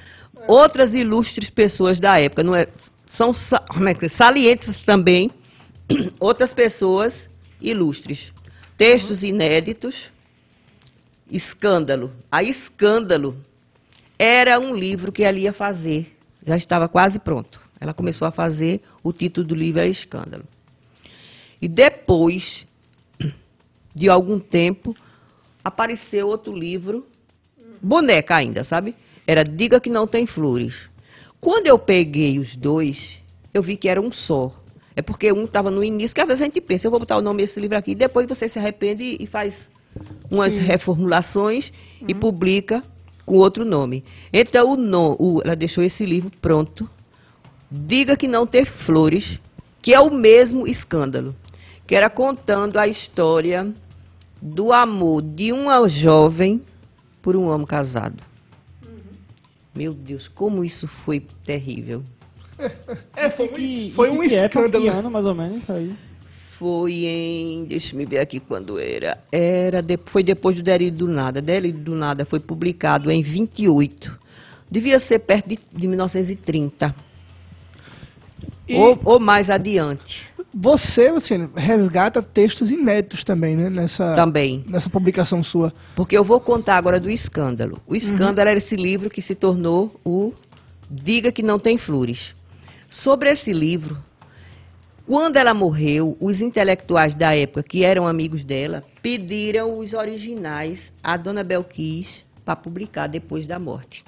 [0.46, 2.68] outras ilustres pessoas da época, não é?
[3.06, 4.08] São é é?
[4.10, 5.32] salientes também,
[6.20, 7.30] outras pessoas
[7.60, 8.34] ilustres.
[8.78, 10.12] Textos inéditos,
[11.30, 12.12] Escândalo.
[12.32, 13.36] A Escândalo
[14.18, 16.16] era um livro que ela ia fazer,
[16.46, 17.62] já estava quase pronto.
[17.80, 20.44] Ela começou a fazer, o título do livro era Escândalo.
[21.60, 22.68] E depois
[23.96, 24.96] de algum tempo,
[25.64, 27.08] apareceu outro livro,
[27.82, 28.96] boneca ainda, sabe?
[29.26, 30.90] Era Diga que não tem flores.
[31.40, 33.22] Quando eu peguei os dois,
[33.54, 34.54] eu vi que era um só.
[34.96, 37.18] É porque um estava no início, que às vezes a gente pensa, eu vou botar
[37.18, 39.70] o nome desse livro aqui, depois você se arrepende e faz
[40.30, 41.72] umas reformulações
[42.08, 42.84] e publica
[43.26, 44.04] com outro nome.
[44.34, 46.90] Então, o no, o- ela deixou esse livro pronto.
[47.70, 49.40] Diga que não ter flores,
[49.82, 51.34] que é o mesmo escândalo,
[51.88, 53.74] que era contando a história
[54.42, 56.62] do amor de uma jovem
[57.22, 58.22] por um homem casado.
[59.74, 62.04] Meu Deus, como isso foi terrível.
[63.16, 64.84] É, foi, Que- um- foi um época, escândalo.
[64.84, 65.92] que ano, mais ou menos, aí.
[66.58, 67.66] Foi em.
[67.66, 69.18] Deixa eu ver aqui quando era.
[69.32, 71.42] Era de- foi depois do Delírio do Nada.
[71.42, 74.18] Delírio do Nada foi publicado em 28.
[74.70, 76.96] Devia ser perto de, de 1930.
[78.68, 80.24] E Ou, ou mais adiante.
[80.54, 83.70] você, Luciano, resgata textos inéditos também, né?
[83.70, 84.64] Nessa, Também.
[84.68, 85.74] nessa publicação sua.
[85.96, 87.82] Porque eu vou contar agora do escândalo.
[87.88, 90.34] O escândalo era esse livro que se tornou o
[90.94, 92.36] Diga que não tem flores.
[92.92, 93.98] Sobre esse livro,
[95.08, 101.16] quando ela morreu, os intelectuais da época, que eram amigos dela, pediram os originais à
[101.16, 104.04] Dona Belquis para publicar depois da morte.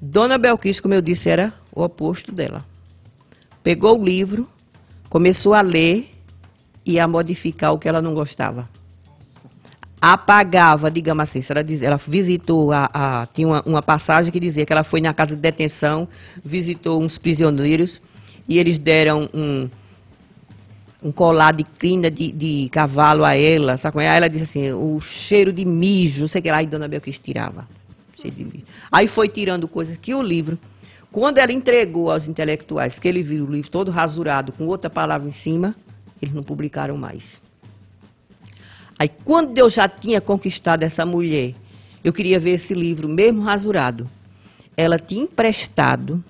[0.00, 2.64] Dona Belquis, como eu disse, era o oposto dela.
[3.62, 4.48] Pegou o livro,
[5.10, 6.14] começou a ler
[6.82, 8.66] e a modificar o que ela não gostava
[10.12, 14.66] apagava, digamos assim, ela, diz, ela visitou, a, a- tinha uma, uma passagem que dizia
[14.66, 16.06] que ela foi na casa de detenção,
[16.44, 18.02] visitou uns prisioneiros
[18.48, 19.68] e eles deram um,
[21.02, 24.02] um colar de crina de, de cavalo a ela, sabe?
[24.02, 24.08] é?
[24.10, 26.86] Aí ela disse assim, o cheiro de mijo, não sei o que lá, e Dona
[26.88, 27.66] Belquis tirava.
[28.20, 28.64] Cheiro de mijo.
[28.92, 30.58] Aí foi tirando coisas que o livro,
[31.10, 35.28] quando ela entregou aos intelectuais, que ele viu o livro todo rasurado, com outra palavra
[35.28, 35.74] em cima,
[36.20, 37.43] eles não publicaram mais.
[38.98, 41.54] Aí, quando eu já tinha conquistado essa mulher,
[42.02, 44.08] eu queria ver esse livro, mesmo rasurado.
[44.76, 46.22] Ela tinha emprestado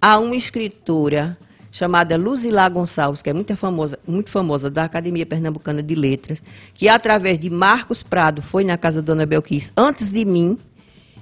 [0.00, 1.36] a uma escritora
[1.70, 6.42] chamada Luzilá Gonçalves, que é muito famosa, muito famosa da Academia Pernambucana de Letras,
[6.74, 10.58] que através de Marcos Prado foi na casa da Dona Belquis antes de mim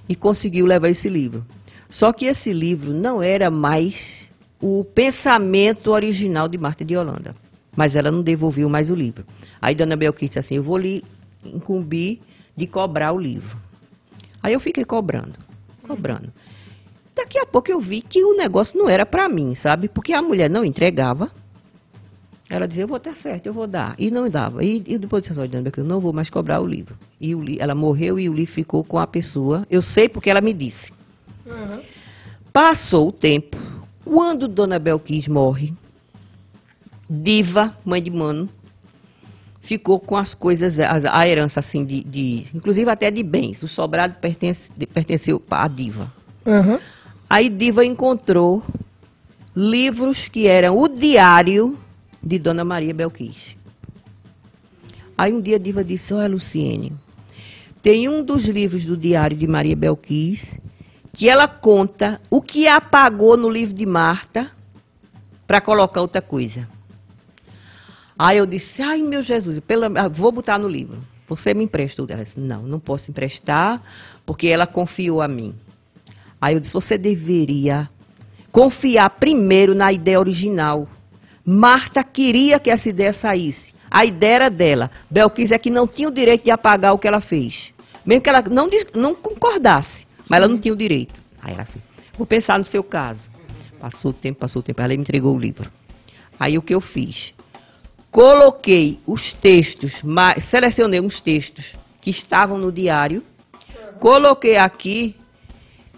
[0.08, 1.46] e conseguiu levar esse livro.
[1.88, 4.28] Só que esse livro não era mais
[4.60, 7.34] o pensamento original de Marta de Holanda,
[7.76, 9.24] mas ela não devolveu mais o livro.
[9.60, 11.04] Aí Dona Belquis disse assim, eu vou lhe
[11.44, 12.20] incumbir
[12.56, 13.58] de cobrar o livro.
[14.42, 15.34] Aí eu fiquei cobrando,
[15.82, 16.32] cobrando.
[17.14, 19.88] Daqui a pouco eu vi que o negócio não era para mim, sabe?
[19.88, 21.30] Porque a mulher não entregava.
[22.48, 23.94] Ela dizia, eu vou estar certo, eu vou dar.
[23.98, 24.64] E não dava.
[24.64, 26.96] E, e depois disse, olha, eu não vou mais cobrar o livro.
[27.20, 29.66] E o ela morreu e o livro ficou com a pessoa.
[29.70, 30.92] Eu sei porque ela me disse.
[31.46, 31.82] Uhum.
[32.52, 33.56] Passou o tempo.
[34.04, 35.72] Quando Dona Belquis morre,
[37.08, 38.48] Diva, mãe de Mano,
[39.60, 43.62] ficou com as coisas, a, herança assim, de, de, inclusive até de bens.
[43.62, 46.12] O sobrado pertence, pertenceu à Diva.
[46.46, 46.78] Uhum.
[47.28, 48.62] Aí Diva encontrou
[49.54, 51.78] livros que eram o diário
[52.22, 53.56] de Dona Maria Belquis.
[55.16, 56.92] Aí um dia a Diva disse, olha Luciene,
[57.82, 60.58] tem um dos livros do diário de Maria Belquis
[61.12, 64.50] que ela conta o que apagou no livro de Marta
[65.46, 66.68] para colocar outra coisa.
[68.22, 70.98] Aí eu disse, ai meu Jesus, pela, ah, vou botar no livro.
[71.26, 72.04] Você me emprestou?
[72.06, 73.82] Ela disse, não, não posso emprestar,
[74.26, 75.54] porque ela confiou a mim.
[76.38, 77.88] Aí eu disse, você deveria
[78.52, 80.86] confiar primeiro na ideia original.
[81.46, 83.72] Marta queria que essa ideia saísse.
[83.90, 84.90] A ideia era dela.
[85.08, 87.72] Belquis é que não tinha o direito de apagar o que ela fez.
[88.04, 90.44] Mesmo que ela não, não concordasse, mas Sim.
[90.44, 91.14] ela não tinha o direito.
[91.40, 91.82] Aí ela fez,
[92.18, 93.30] vou pensar no seu caso.
[93.80, 95.72] Passou o tempo, passou o tempo, ela me entregou o livro.
[96.38, 97.32] Aí o que eu fiz?
[98.10, 100.02] Coloquei os textos,
[100.40, 103.22] selecionei uns textos que estavam no diário,
[104.00, 105.14] coloquei aqui,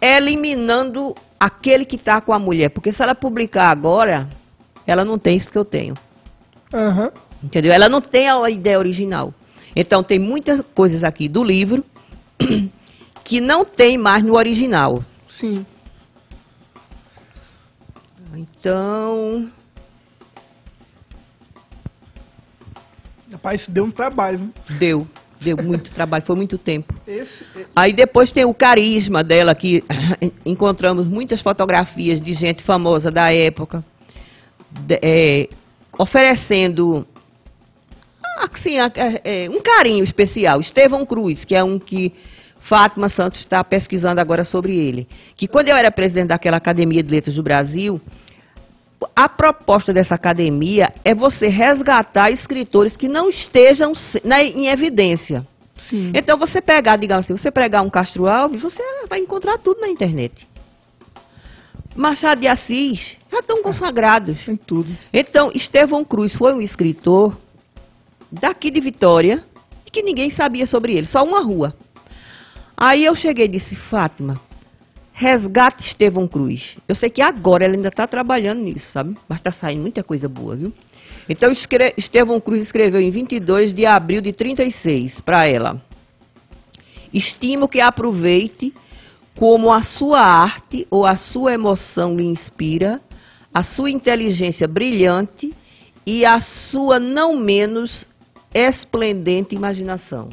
[0.01, 2.69] eliminando aquele que está com a mulher.
[2.69, 4.29] Porque se ela publicar agora,
[4.87, 5.95] ela não tem isso que eu tenho.
[6.73, 7.11] Uhum.
[7.43, 7.73] Entendeu?
[7.73, 9.33] Ela não tem a ideia original.
[9.75, 11.85] Então, tem muitas coisas aqui do livro
[13.25, 15.03] que não tem mais no original.
[15.29, 15.65] Sim.
[18.35, 19.51] Então.
[23.43, 24.53] Rapaz, isso deu um trabalho.
[24.71, 25.05] Deu.
[25.41, 26.95] Deu muito trabalho, foi muito tempo.
[27.05, 27.45] Esse...
[27.75, 29.83] Aí depois tem o carisma dela, que
[30.47, 33.85] encontramos muitas fotografias de gente famosa da época,
[34.71, 35.49] de, é,
[35.99, 37.05] oferecendo
[38.39, 40.61] assim, é, um carinho especial.
[40.61, 42.13] Estevão Cruz, que é um que
[42.61, 45.09] Fátima Santos está pesquisando agora sobre ele.
[45.35, 48.01] Que quando eu era presidente daquela Academia de Letras do Brasil,
[49.15, 53.93] a proposta dessa academia é você resgatar escritores que não estejam
[54.25, 55.47] na, em evidência.
[55.77, 56.13] Sim.
[56.15, 59.89] Então, você pegar, digamos assim, você pegar um Castro Alves, você vai encontrar tudo na
[59.89, 60.49] internet.
[61.95, 64.45] Machado de Assis, já estão consagrados.
[64.45, 64.97] Tem tudo.
[65.13, 67.37] Então, Estevão Cruz foi um escritor
[68.31, 69.45] daqui de Vitória
[69.93, 71.77] que ninguém sabia sobre ele, só uma rua.
[72.75, 74.41] Aí eu cheguei e disse, Fátima,
[75.13, 76.77] Resgate Estevão Cruz.
[76.89, 79.17] Eu sei que agora ela ainda está trabalhando nisso, sabe?
[79.29, 80.73] Mas está saindo muita coisa boa, viu?
[81.29, 81.53] Então.
[81.97, 85.81] Estevão Cruz escreveu em 22 de abril de 36 para ela.
[87.13, 88.75] Estimo que aproveite
[89.35, 93.01] como a sua arte ou a sua emoção lhe inspira,
[93.53, 95.55] a sua inteligência brilhante
[96.07, 98.07] e a sua não menos
[98.55, 100.31] esplendente imaginação.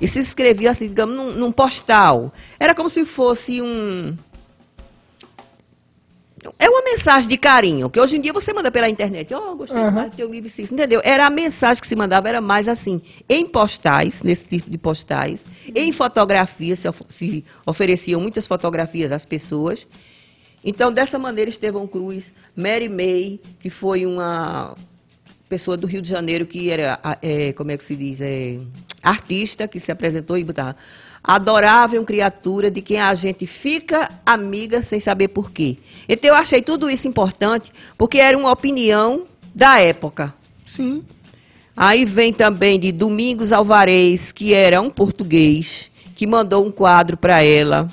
[0.00, 2.32] E se escrevia assim, digamos, num, num postal.
[2.58, 4.16] Era como se fosse um.
[6.58, 9.32] É uma mensagem de carinho, que hoje em dia você manda pela internet.
[9.34, 10.10] Oh, gostei uhum.
[10.10, 11.00] do teu livro, entendeu?
[11.02, 15.42] Era a mensagem que se mandava, era mais assim, em postais, nesse tipo de postais,
[15.74, 19.86] em fotografias, se, se ofereciam muitas fotografias às pessoas.
[20.62, 24.74] Então, dessa maneira, Estevão Cruz, Mary May, que foi uma
[25.48, 28.58] pessoa do Rio de Janeiro que era, é, como é que se diz, é,
[29.04, 30.76] artista que se apresentou e botava
[31.24, 35.78] adorável criatura de quem a gente fica amiga sem saber por quê.
[36.06, 39.24] Então eu achei tudo isso importante porque era uma opinião
[39.54, 40.34] da época.
[40.66, 41.02] Sim.
[41.74, 47.42] Aí vem também de Domingos Alvarez, que era um português, que mandou um quadro para
[47.42, 47.90] ela.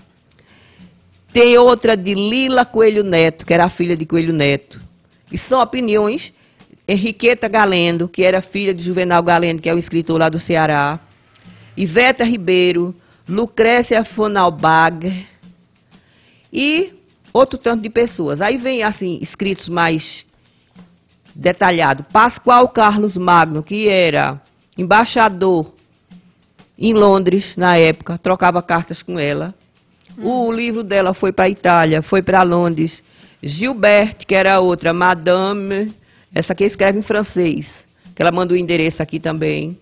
[1.31, 4.79] Tem outra de Lila Coelho Neto, que era a filha de Coelho Neto.
[5.31, 6.33] E são opiniões
[6.91, 10.99] Henriqueta Galendo, que era filha de Juvenal Galendo, que é o escritor lá do Ceará.
[11.77, 12.93] Iveta Ribeiro,
[13.27, 15.25] Lucrécia Fonalbag
[16.51, 16.91] e
[17.31, 18.41] outro tanto de pessoas.
[18.41, 20.25] Aí vem, assim, escritos mais
[21.33, 22.05] detalhados.
[22.11, 24.41] Pascoal Carlos Magno, que era
[24.77, 25.73] embaixador
[26.77, 29.55] em Londres, na época, trocava cartas com ela.
[30.17, 30.47] Hum.
[30.47, 33.01] O livro dela foi para a Itália, foi para Londres,
[33.41, 35.93] Gilberte, que era outra, Madame,
[36.33, 39.77] essa aqui escreve em francês, que ela manda o endereço aqui também.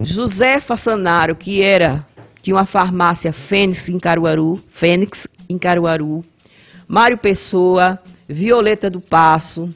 [0.00, 2.06] José Fassanaro, que era
[2.40, 6.24] tinha uma farmácia Fênix em Caruaru, Fênix em Caruaru.
[6.86, 9.68] Mário Pessoa, Violeta do Passo,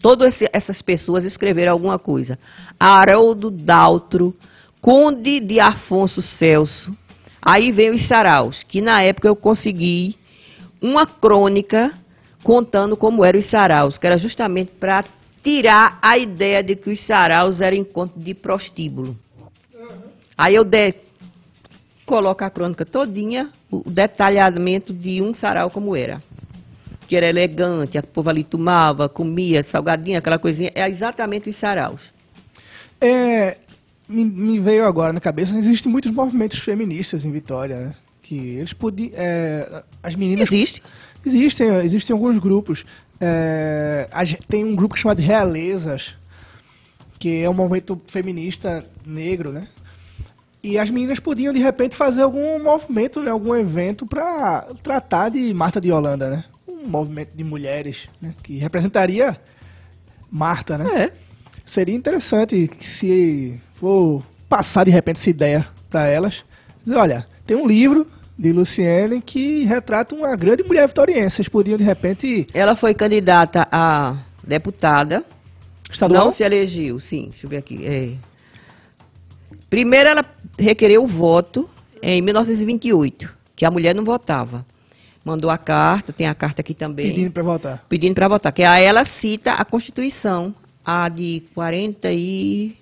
[0.00, 2.38] todas essas pessoas escreveram alguma coisa.
[2.80, 4.34] Haroldo Daltro,
[4.80, 6.96] Conde de Afonso Celso.
[7.42, 10.16] Aí veio os saraus, que na época eu consegui
[10.80, 11.92] uma crônica
[12.42, 15.04] contando como eram os saraus, que era justamente para
[15.42, 19.16] tirar a ideia de que os saraus eram encontro de prostíbulo.
[20.36, 20.94] Aí eu de,
[22.06, 26.22] coloco a crônica todinha, o detalhamento de um sarau como era.
[27.06, 30.70] Que era elegante, a povo ali tomava, comia, salgadinha, aquela coisinha.
[30.74, 32.12] É exatamente os saraus.
[33.00, 33.56] É,
[34.08, 37.94] me, me veio agora na cabeça, existem muitos movimentos feministas em Vitória, né?
[38.22, 39.10] Que eles podiam...
[39.14, 40.52] É, as meninas...
[40.52, 40.82] Existe.
[41.28, 42.84] Existem, existem alguns grupos.
[43.20, 44.08] É,
[44.48, 46.14] tem um grupo chamado Realezas,
[47.18, 49.68] que é um movimento feminista negro, né?
[50.62, 53.30] E as meninas podiam, de repente, fazer algum movimento, né?
[53.30, 56.44] algum evento para tratar de Marta de Holanda, né?
[56.66, 58.34] Um movimento de mulheres, né?
[58.42, 59.38] Que representaria
[60.30, 61.04] Marta, né?
[61.04, 61.12] É.
[61.64, 66.44] Seria interessante se for passar, de repente, essa ideia para elas.
[66.84, 68.06] Dizer, olha, tem um livro
[68.38, 71.36] de Luciene que retrata uma grande mulher vitoriense.
[71.36, 74.16] Vocês podiam, de repente, Ela foi candidata a
[74.46, 75.24] deputada.
[75.90, 76.26] estadual?
[76.26, 77.30] Não se elegeu, sim.
[77.30, 77.84] Deixa eu ver aqui.
[77.84, 78.12] É.
[79.68, 80.24] Primeiro, ela
[80.56, 81.68] requereu o voto
[82.00, 84.64] em 1928, que a mulher não votava.
[85.24, 87.10] Mandou a carta, tem a carta aqui também.
[87.10, 87.84] pedindo para votar.
[87.88, 88.52] pedindo para votar.
[88.52, 92.76] Que aí ela cita a Constituição, a de 40 e...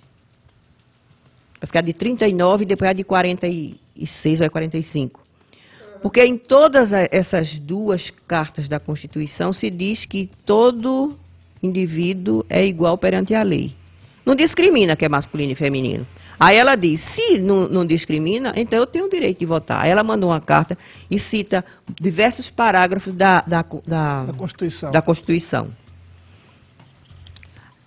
[1.61, 5.26] Acho que é a de 39 e depois a de 46 ou é 45.
[6.07, 11.18] Porque em todas essas duas cartas da Constituição se diz que todo
[11.61, 13.74] indivíduo é igual perante a lei.
[14.24, 16.07] Não discrimina que é masculino e feminino.
[16.38, 19.82] Aí ela diz, se não, não discrimina, então eu tenho o direito de votar.
[19.82, 20.78] Aí ela mandou uma carta
[21.11, 21.64] e cita
[22.00, 24.92] diversos parágrafos da, da, da, Da Constituição.
[24.92, 25.72] da Constituição.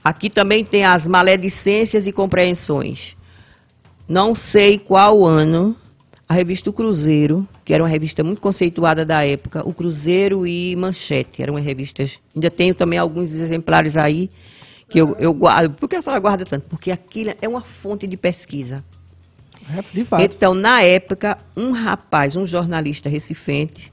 [0.03, 3.15] Aqui também tem as maledicências e compreensões.
[4.05, 5.73] Não sei qual ano
[6.29, 10.75] a revista O Cruzeiro, que era uma revista muito conceituada da época, O Cruzeiro e
[10.75, 12.21] Manchete, eram revistas.
[12.35, 14.29] Ainda tenho também alguns exemplares aí
[14.87, 15.73] que eu, eu guardo.
[15.73, 16.67] Por que a senhora guarda tanto?
[16.69, 18.85] Porque aquilo é uma fonte de pesquisa.
[19.75, 20.21] É, De fato.
[20.21, 23.91] Então, na época, um rapaz, um jornalista recifente,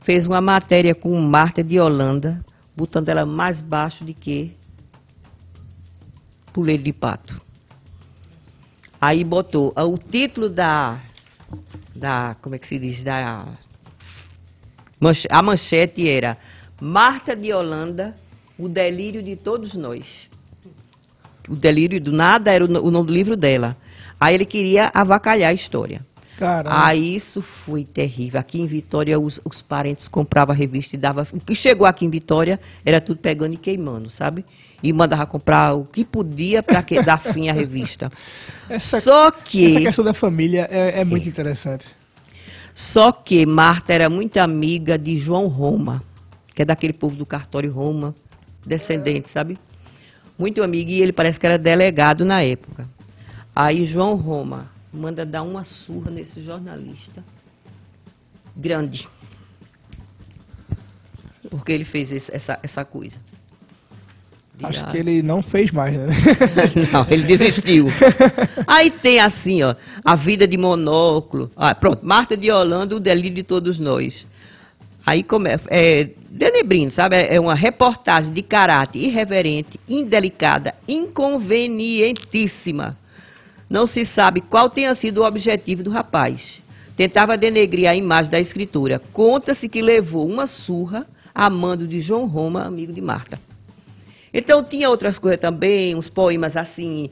[0.00, 2.42] fez uma matéria com Marta de Holanda,
[2.74, 4.56] botando ela mais baixo do que
[6.50, 7.38] puleiro de pato.
[8.98, 10.98] Aí botou ah, o título da,
[11.94, 13.46] da, como é que se diz, da,
[15.30, 16.36] a manchete era
[16.80, 18.14] Marta de Holanda,
[18.58, 20.30] o delírio de todos nós.
[21.48, 23.76] O delírio do nada era o o nome do livro dela.
[24.18, 26.04] Aí ele queria avacalhar a história.
[26.38, 26.84] Caramba.
[26.86, 28.40] Aí isso foi terrível.
[28.40, 31.24] Aqui em Vitória, os, os parentes compravam a revista e davam.
[31.32, 34.44] O que chegou aqui em Vitória era tudo pegando e queimando, sabe?
[34.82, 38.10] E mandava comprar o que podia para que dar fim à revista.
[38.68, 39.66] Essa- Só que.
[39.66, 41.86] Essa questão da família é, é muito interessante.
[42.74, 46.02] Só que Marta era muito amiga de João Roma,
[46.54, 48.14] que é daquele povo do cartório Roma,
[48.66, 49.56] descendente, sabe?
[50.36, 52.88] Muito amiga, e ele parece que era delegado na época.
[53.54, 57.22] Aí João Roma manda dar uma surra nesse jornalista.
[58.56, 59.08] Grande.
[61.50, 63.16] Porque ele fez esse- essa, essa coisa.
[64.62, 66.06] Acho que ele não fez mais, né?
[66.92, 67.88] não, ele desistiu.
[68.68, 69.74] Aí tem assim, ó,
[70.04, 71.50] a vida de monóculo.
[71.56, 74.24] Ah, pronto, Marta de Holanda, o delírio de todos nós.
[75.04, 77.16] Aí começa, é, Denebrino, sabe?
[77.16, 82.96] É uma reportagem de caráter irreverente, indelicada, inconvenientíssima.
[83.74, 86.62] Não se sabe qual tenha sido o objetivo do rapaz.
[86.96, 89.02] Tentava denegrir a imagem da escritura.
[89.12, 91.04] Conta-se que levou uma surra
[91.34, 93.36] a mando de João Roma, amigo de Marta.
[94.32, 97.10] Então tinha outras coisas também, uns poemas assim,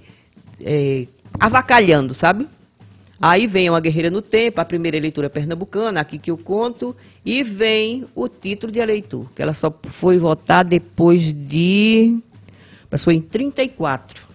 [0.60, 1.08] é,
[1.40, 2.46] avacalhando, sabe?
[3.20, 6.94] Aí vem uma guerreira no tempo, a primeira eleitora pernambucana, aqui que eu conto,
[7.24, 12.20] e vem o título de eleitor, que ela só foi votar depois de.
[12.88, 14.30] Mas foi em 34,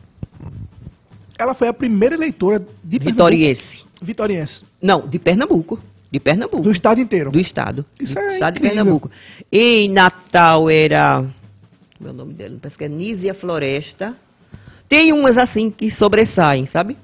[1.38, 2.66] Ela foi a primeira eleitora de
[3.00, 3.12] Pernambuco.
[3.12, 3.84] vitoriense.
[4.02, 4.62] Vitoriense.
[4.82, 5.80] Não, de Pernambuco.
[6.12, 6.64] De Pernambuco.
[6.64, 7.32] Do estado inteiro.
[7.32, 7.86] Do estado.
[8.00, 8.76] Isso do é estado de incrível.
[8.84, 9.12] Pernambuco.
[9.52, 11.26] Em Natal era.
[12.00, 14.16] Meu nome dela, parece que é Nízia Floresta.
[14.88, 16.96] Tem umas assim que sobressaem, sabe?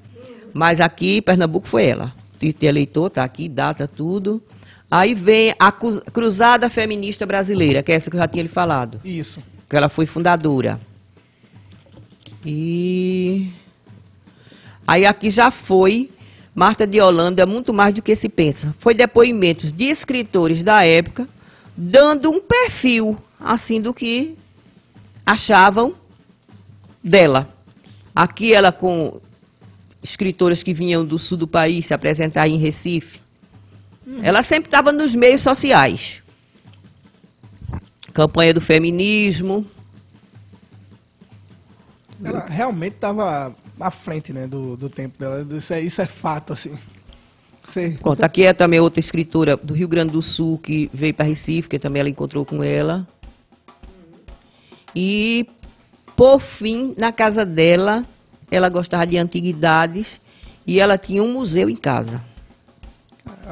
[0.52, 2.12] Mas aqui, Pernambuco foi ela.
[2.40, 4.42] De eleitor, tá aqui, data, tudo.
[4.90, 8.48] Aí vem a Cru- Cruzada Feminista Brasileira, que é essa que eu já tinha lhe
[8.48, 9.00] falado.
[9.04, 9.42] Isso.
[9.68, 10.78] Que ela foi fundadora.
[12.44, 13.50] E.
[14.86, 16.10] Aí aqui já foi
[16.54, 18.74] Marta de Holanda, muito mais do que se pensa.
[18.78, 21.28] Foi depoimentos de escritores da época,
[21.76, 24.36] dando um perfil, assim, do que
[25.26, 25.94] achavam
[27.02, 27.48] dela.
[28.14, 29.20] Aqui ela com
[30.02, 33.20] escritoras que vinham do sul do país se apresentar em Recife.
[34.22, 36.22] Ela sempre estava nos meios sociais.
[38.12, 39.66] Campanha do feminismo.
[42.22, 45.46] Ela realmente estava à frente, né, do, do tempo dela.
[45.56, 46.76] Isso é, isso é fato, assim.
[48.00, 51.68] Pronto, aqui é também outra escritora do Rio Grande do Sul que veio para Recife,
[51.68, 53.06] que também ela encontrou com ela.
[54.94, 55.46] E,
[56.14, 58.04] por fim, na casa dela,
[58.50, 60.20] ela gostava de antiguidades
[60.66, 62.22] e ela tinha um museu em casa.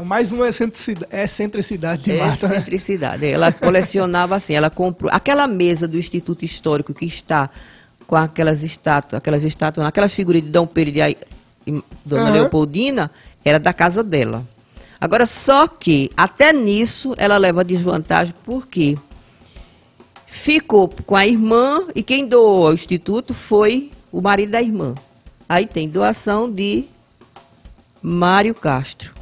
[0.05, 2.47] mais uma excentricidade, excentricidade de É Marta.
[2.49, 2.55] né?
[2.57, 3.27] Excentricidade.
[3.27, 7.51] Ela colecionava assim, ela comprou aquela mesa do Instituto Histórico que está
[8.13, 10.93] com aquelas estátuas, aquelas estátuas, aquelas figuras de Dom Pedro
[11.67, 12.33] e Dona Aham.
[12.33, 13.11] Leopoldina,
[13.43, 14.47] era da casa dela.
[15.01, 18.99] Agora, só que até nisso ela leva desvantagem, porque
[20.27, 24.95] ficou com a irmã e quem doou ao instituto foi o marido da irmã.
[25.49, 26.85] Aí tem doação de
[28.03, 29.15] Mário Castro.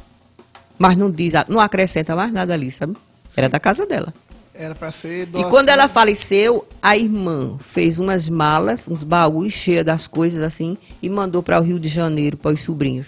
[0.77, 2.97] Mas não diz, não acrescenta mais nada ali, sabe?
[3.37, 4.13] Era da casa dela.
[4.53, 5.49] Era para ser E doação.
[5.49, 11.09] quando ela faleceu, a irmã fez umas malas, uns baús cheios das coisas assim, e
[11.09, 13.07] mandou para o Rio de Janeiro para os sobrinhos.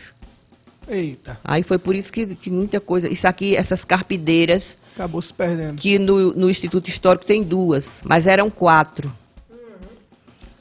[0.87, 3.11] Eita, Aí foi por isso que, que muita coisa.
[3.11, 5.75] Isso aqui, essas carpideiras, acabou se perdendo.
[5.75, 9.11] que no, no Instituto Histórico tem duas, mas eram quatro.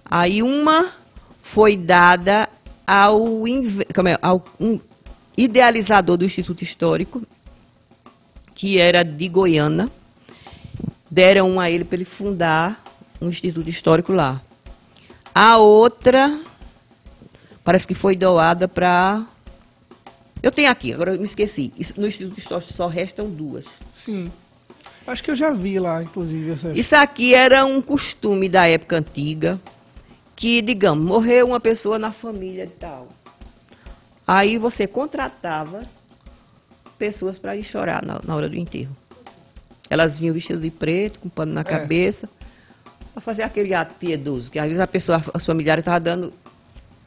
[0.05, 0.93] Aí uma
[1.43, 2.49] foi dada
[2.87, 4.79] ao, é, ao um
[5.37, 7.23] idealizador do Instituto Histórico,
[8.55, 9.91] que era de Goiânia.
[11.13, 12.83] Deram uma a ele para ele fundar
[13.21, 14.41] um Instituto Histórico lá.
[15.35, 16.41] A outra
[17.63, 19.23] parece que foi doada para.
[20.43, 21.71] Eu tenho aqui, agora eu me esqueci.
[21.99, 23.67] No Instituto Histórico só restam duas.
[23.93, 24.33] Sim.
[25.07, 26.73] Acho que eu já vi lá, inclusive, essa.
[26.73, 29.61] Isso aqui era um costume da época antiga,
[30.35, 33.09] que, digamos, morreu uma pessoa na família e tal.
[34.27, 35.83] Aí você contratava
[36.97, 38.97] pessoas para ir chorar na, na hora do enterro.
[39.93, 42.29] Elas vinham vestidas de preto, com pano na cabeça,
[43.13, 46.33] para fazer aquele ato piedoso, que às vezes a pessoa, os familiares estavam dando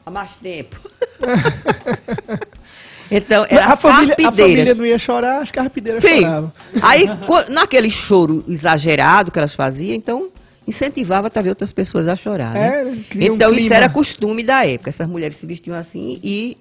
[0.04, 0.78] há mais tempo.
[3.10, 6.20] então, eram a, família, a família não ia chorar, as carpideiras Sim.
[6.20, 6.52] choravam.
[6.80, 7.06] Aí,
[7.50, 10.30] naquele choro exagerado que elas faziam, então
[10.64, 12.56] incentivava talvez outras pessoas a chorar.
[12.56, 13.04] É, Né?
[13.10, 14.90] cria um então, isso era costume da época.
[14.90, 16.56] Essas mulheres se vestiam assim e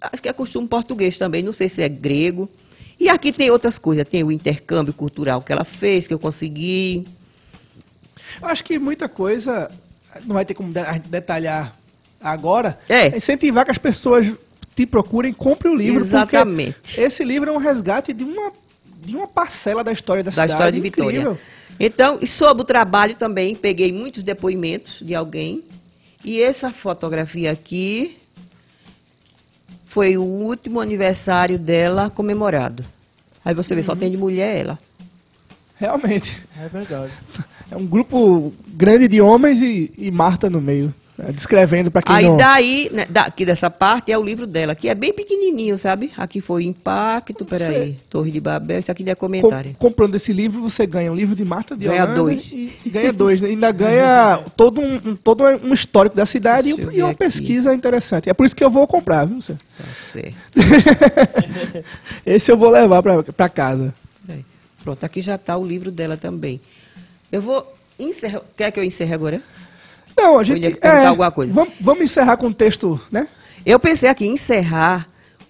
[0.00, 2.48] acho que é costume português também, não sei se é grego.
[2.98, 7.06] E aqui tem outras coisas, tem o intercâmbio cultural que ela fez, que eu consegui.
[8.42, 9.70] Eu acho que muita coisa
[10.24, 11.76] não vai ter como de- a gente detalhar
[12.20, 12.78] agora.
[12.88, 13.16] É.
[13.16, 14.30] incentivar que as pessoas
[14.74, 16.00] te procurem, comprem o livro.
[16.00, 17.00] Exatamente.
[17.00, 18.52] Esse livro é um resgate de uma,
[19.04, 20.52] de uma parcela da história da, da cidade.
[20.52, 21.10] história de Vitória.
[21.18, 21.38] Incrível.
[21.80, 25.62] Então, e sobre o trabalho também, peguei muitos depoimentos de alguém.
[26.24, 28.16] E essa fotografia aqui
[29.88, 32.84] foi o último aniversário dela comemorado.
[33.42, 33.98] Aí você vê, só Uhum.
[33.98, 34.78] tem de mulher ela.
[35.76, 36.42] Realmente.
[36.62, 37.10] É verdade.
[37.70, 40.92] É um grupo grande de homens e, e Marta no meio.
[41.18, 42.36] Né, Descrevendo para quem Aí não...
[42.36, 46.12] daí, né, daqui dessa parte, é o livro dela, que é bem pequenininho, sabe?
[46.16, 49.74] Aqui foi Impacto, peraí, Torre de Babel, isso aqui é Com- comentário.
[49.78, 52.52] comprando esse livro, você ganha um livro de Marta de Ganha Holanda dois.
[52.52, 53.40] E, e ganha dois.
[53.40, 53.48] né?
[53.48, 57.10] Ainda ganha todo um, um- todo um histórico da cidade e, Deixa e ver uma
[57.10, 57.18] aqui.
[57.18, 58.30] pesquisa interessante.
[58.30, 59.40] É por isso que eu vou comprar, viu?
[59.42, 59.54] Você?
[59.54, 60.58] Tá certo.
[62.24, 63.94] Esse eu vou levar para casa.
[64.84, 66.60] Pronto, aqui já está o livro dela também.
[67.30, 68.40] Eu vou encerrar.
[68.56, 69.42] Quer que eu encerre agora?
[70.18, 70.60] Não, a ia gente.
[70.62, 71.52] perguntar alguma coisa.
[71.52, 73.26] Vamos, vamos encerrar com o texto, né?
[73.64, 75.08] Eu pensei aqui em encerrar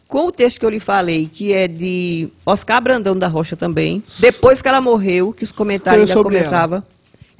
[0.09, 4.03] com o texto que eu lhe falei, que é de Oscar Brandão da Rocha também.
[4.19, 6.83] Depois que ela morreu, que os comentários ainda começavam,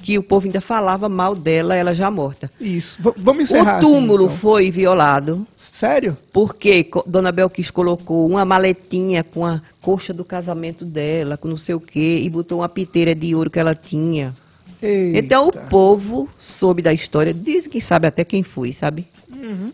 [0.01, 2.49] que o povo ainda falava mal dela, ela já morta.
[2.61, 3.01] Isso.
[3.01, 3.79] V- vamos encerrar.
[3.79, 4.37] o túmulo assim, então.
[4.37, 5.45] foi violado.
[5.57, 6.15] Sério?
[6.31, 11.73] Porque Dona Belquis colocou uma maletinha com a coxa do casamento dela, com não sei
[11.75, 14.33] o quê, e botou uma piteira de ouro que ela tinha.
[14.81, 15.67] Então o Eita.
[15.69, 19.07] povo soube da história, diz que sabe até quem foi, sabe?
[19.29, 19.73] Uhum.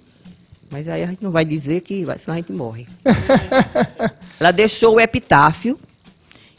[0.70, 2.88] Mas aí a gente não vai dizer que vai, senão a gente morre.
[4.40, 5.80] Ela deixou o epitáfio,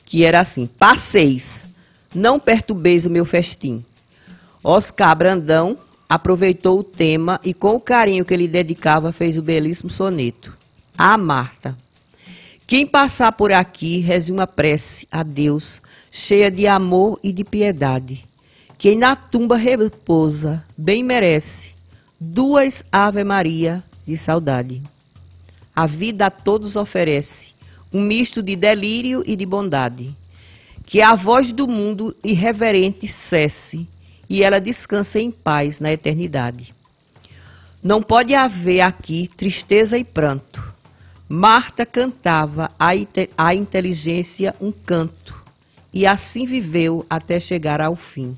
[0.04, 1.68] que era assim: Passeis,
[2.14, 3.84] não perturbeis o meu festim.
[4.62, 5.76] Oscar Brandão
[6.08, 10.56] aproveitou o tema e, com o carinho que ele dedicava, fez o belíssimo soneto.
[10.96, 11.76] A Marta.
[12.66, 15.80] Quem passar por aqui, reze uma prece a Deus,
[16.10, 18.24] cheia de amor e de piedade.
[18.78, 21.74] Quem na tumba repousa, bem merece
[22.20, 24.82] duas Ave Maria de saudade.
[25.74, 27.54] A vida a todos oferece
[27.92, 30.14] um misto de delírio e de bondade.
[30.84, 33.88] Que a voz do mundo irreverente cesse
[34.28, 36.74] e ela descanse em paz na eternidade.
[37.82, 40.74] Não pode haver aqui tristeza e pranto.
[41.28, 45.44] Marta cantava à inte- à inteligência um canto,
[45.92, 48.36] e assim viveu até chegar ao fim.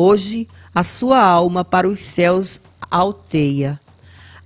[0.00, 3.80] Hoje a sua alma para os céus alteia,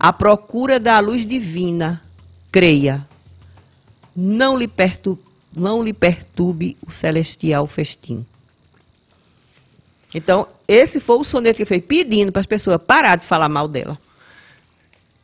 [0.01, 2.01] à procura da luz divina,
[2.51, 3.07] creia.
[4.17, 5.19] Não lhe, pertu-
[5.55, 8.25] não lhe perturbe o celestial festim.
[10.15, 13.69] Então, esse foi o soneto que fez pedindo para as pessoas parar de falar mal
[13.69, 13.99] dela.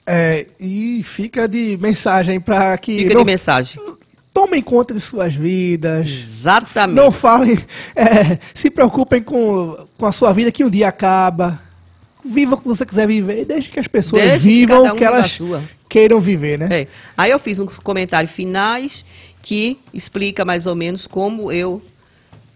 [0.07, 3.83] É, e fica de mensagem para que Fica não de mensagem.
[4.39, 6.09] Tomem conta de suas vidas.
[6.09, 6.97] Exatamente.
[6.97, 7.59] Não falem,
[7.97, 11.61] é, se preocupem com, com a sua vida que um dia acaba.
[12.24, 14.91] Viva o que você quiser viver e deixe que as pessoas que vivam o um
[14.91, 15.43] que viva a elas
[15.89, 16.82] queiram viver, né?
[16.82, 16.89] É.
[17.16, 19.05] Aí eu fiz um comentário finais
[19.43, 21.82] que explica mais ou menos como eu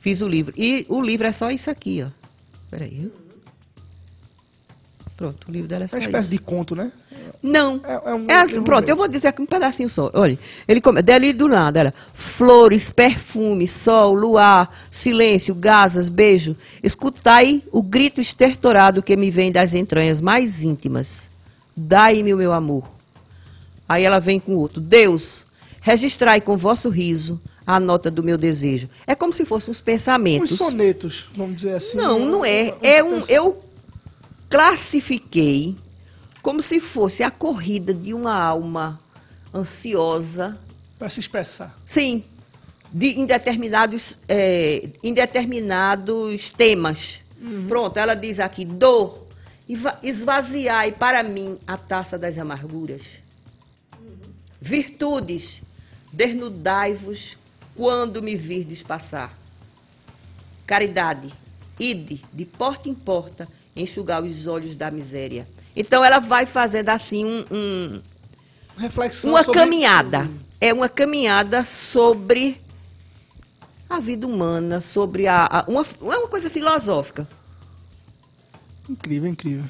[0.01, 0.55] fiz o livro.
[0.57, 2.11] E o livro é só isso aqui, ó.
[2.71, 3.11] Peraí.
[5.17, 6.31] Pronto, o livro dela é É só uma espécie isso.
[6.31, 6.93] de conto, né?
[7.43, 7.81] Não.
[7.85, 10.11] É- é um É assim, pronto, eu vou dizer aqui um pedacinho só.
[10.15, 10.39] Olha,
[10.69, 11.03] ele come...
[11.03, 16.57] do nada, era flores, perfume, sol, luar, silêncio, gasas, beijo.
[16.83, 21.29] Escutai o grito estertorado que me vem das entranhas mais íntimas.
[21.77, 22.85] Dai-me o meu amor.
[23.89, 24.81] Aí ela vem com outro.
[24.81, 25.45] Deus,
[25.81, 28.89] registrai com vosso riso a nota do meu desejo.
[29.07, 30.53] É como se fossem uns pensamentos.
[30.53, 31.97] Uns sonetos, vamos dizer assim.
[31.97, 32.75] Não, não é.
[32.83, 33.59] É um, eu
[34.49, 35.77] classifiquei
[36.43, 39.01] como se fosse a corrida de uma alma
[39.55, 40.59] ansiosa,
[40.99, 41.79] Para se expressar.
[41.87, 42.25] sim,
[42.93, 47.21] de, em, determinados, é, em determinados temas.
[47.67, 49.27] Pronto, ela diz aqui, dor,
[50.03, 53.03] esvaziai para mim a taça das amarguras.
[54.61, 55.63] Virtudes,
[56.13, 57.37] desnudai-vos
[57.75, 59.37] quando me virdes passar.
[60.67, 61.33] Caridade,
[61.81, 65.49] ide de porta em porta enxugar os olhos da miséria.
[65.75, 68.03] Então ela vai fazendo assim um- um,
[68.77, 70.29] Reflexão uma caminhada.
[70.61, 72.61] É uma caminhada sobre
[73.89, 77.27] a vida humana, sobre a, a- uma, é uma coisa filosófica.
[78.89, 79.65] Incrível, incrível.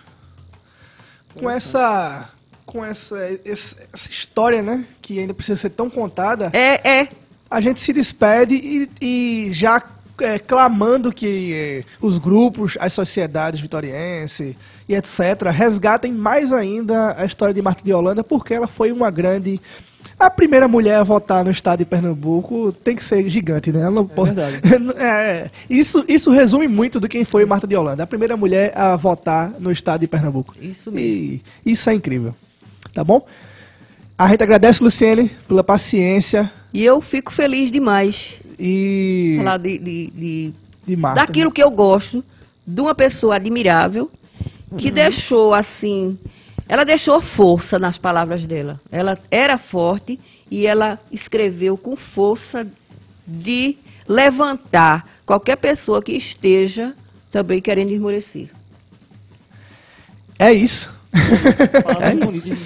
[1.35, 2.29] Com essa,
[2.67, 7.09] com essa, esse- essa história, né, que ainda precisa ser tão contada, É, é.
[7.51, 9.83] a gente se despede e, e já
[10.23, 14.57] é, clamando que é, os grupos, as sociedades vitoriense
[14.89, 15.49] e etc.
[15.53, 19.61] resgatem mais ainda a história de Marta de Holanda, porque ela foi uma grande.
[20.19, 23.89] A primeira mulher a votar no estado de Pernambuco tem que ser gigante, né?
[23.91, 24.61] Não pode- verdade.
[24.99, 28.95] É, isso, isso resume muito do quem foi Marta de Holanda, a primeira mulher a
[28.97, 30.55] votar no estado de Pernambuco.
[30.61, 32.35] Isso E isso é incrível.
[32.95, 33.25] Tá bom?
[34.19, 38.35] A gente agradece, Luciene, pela paciência E eu fico feliz demais
[38.65, 40.53] e falar de, de, de-
[40.87, 41.21] de Marta.
[41.21, 42.25] daquilo que eu gosto,
[42.67, 44.11] de uma pessoa admirável,
[44.79, 46.17] que deixou assim.
[46.69, 48.81] Ela deixou força nas palavras dela.
[48.91, 50.19] Ela era forte
[50.51, 52.67] e ela escreveu com força
[53.27, 53.77] de
[54.09, 56.95] levantar qualquer pessoa que esteja
[57.31, 58.49] também querendo esmorecer.
[60.39, 60.91] É isso.
[62.01, 62.59] É bonitas.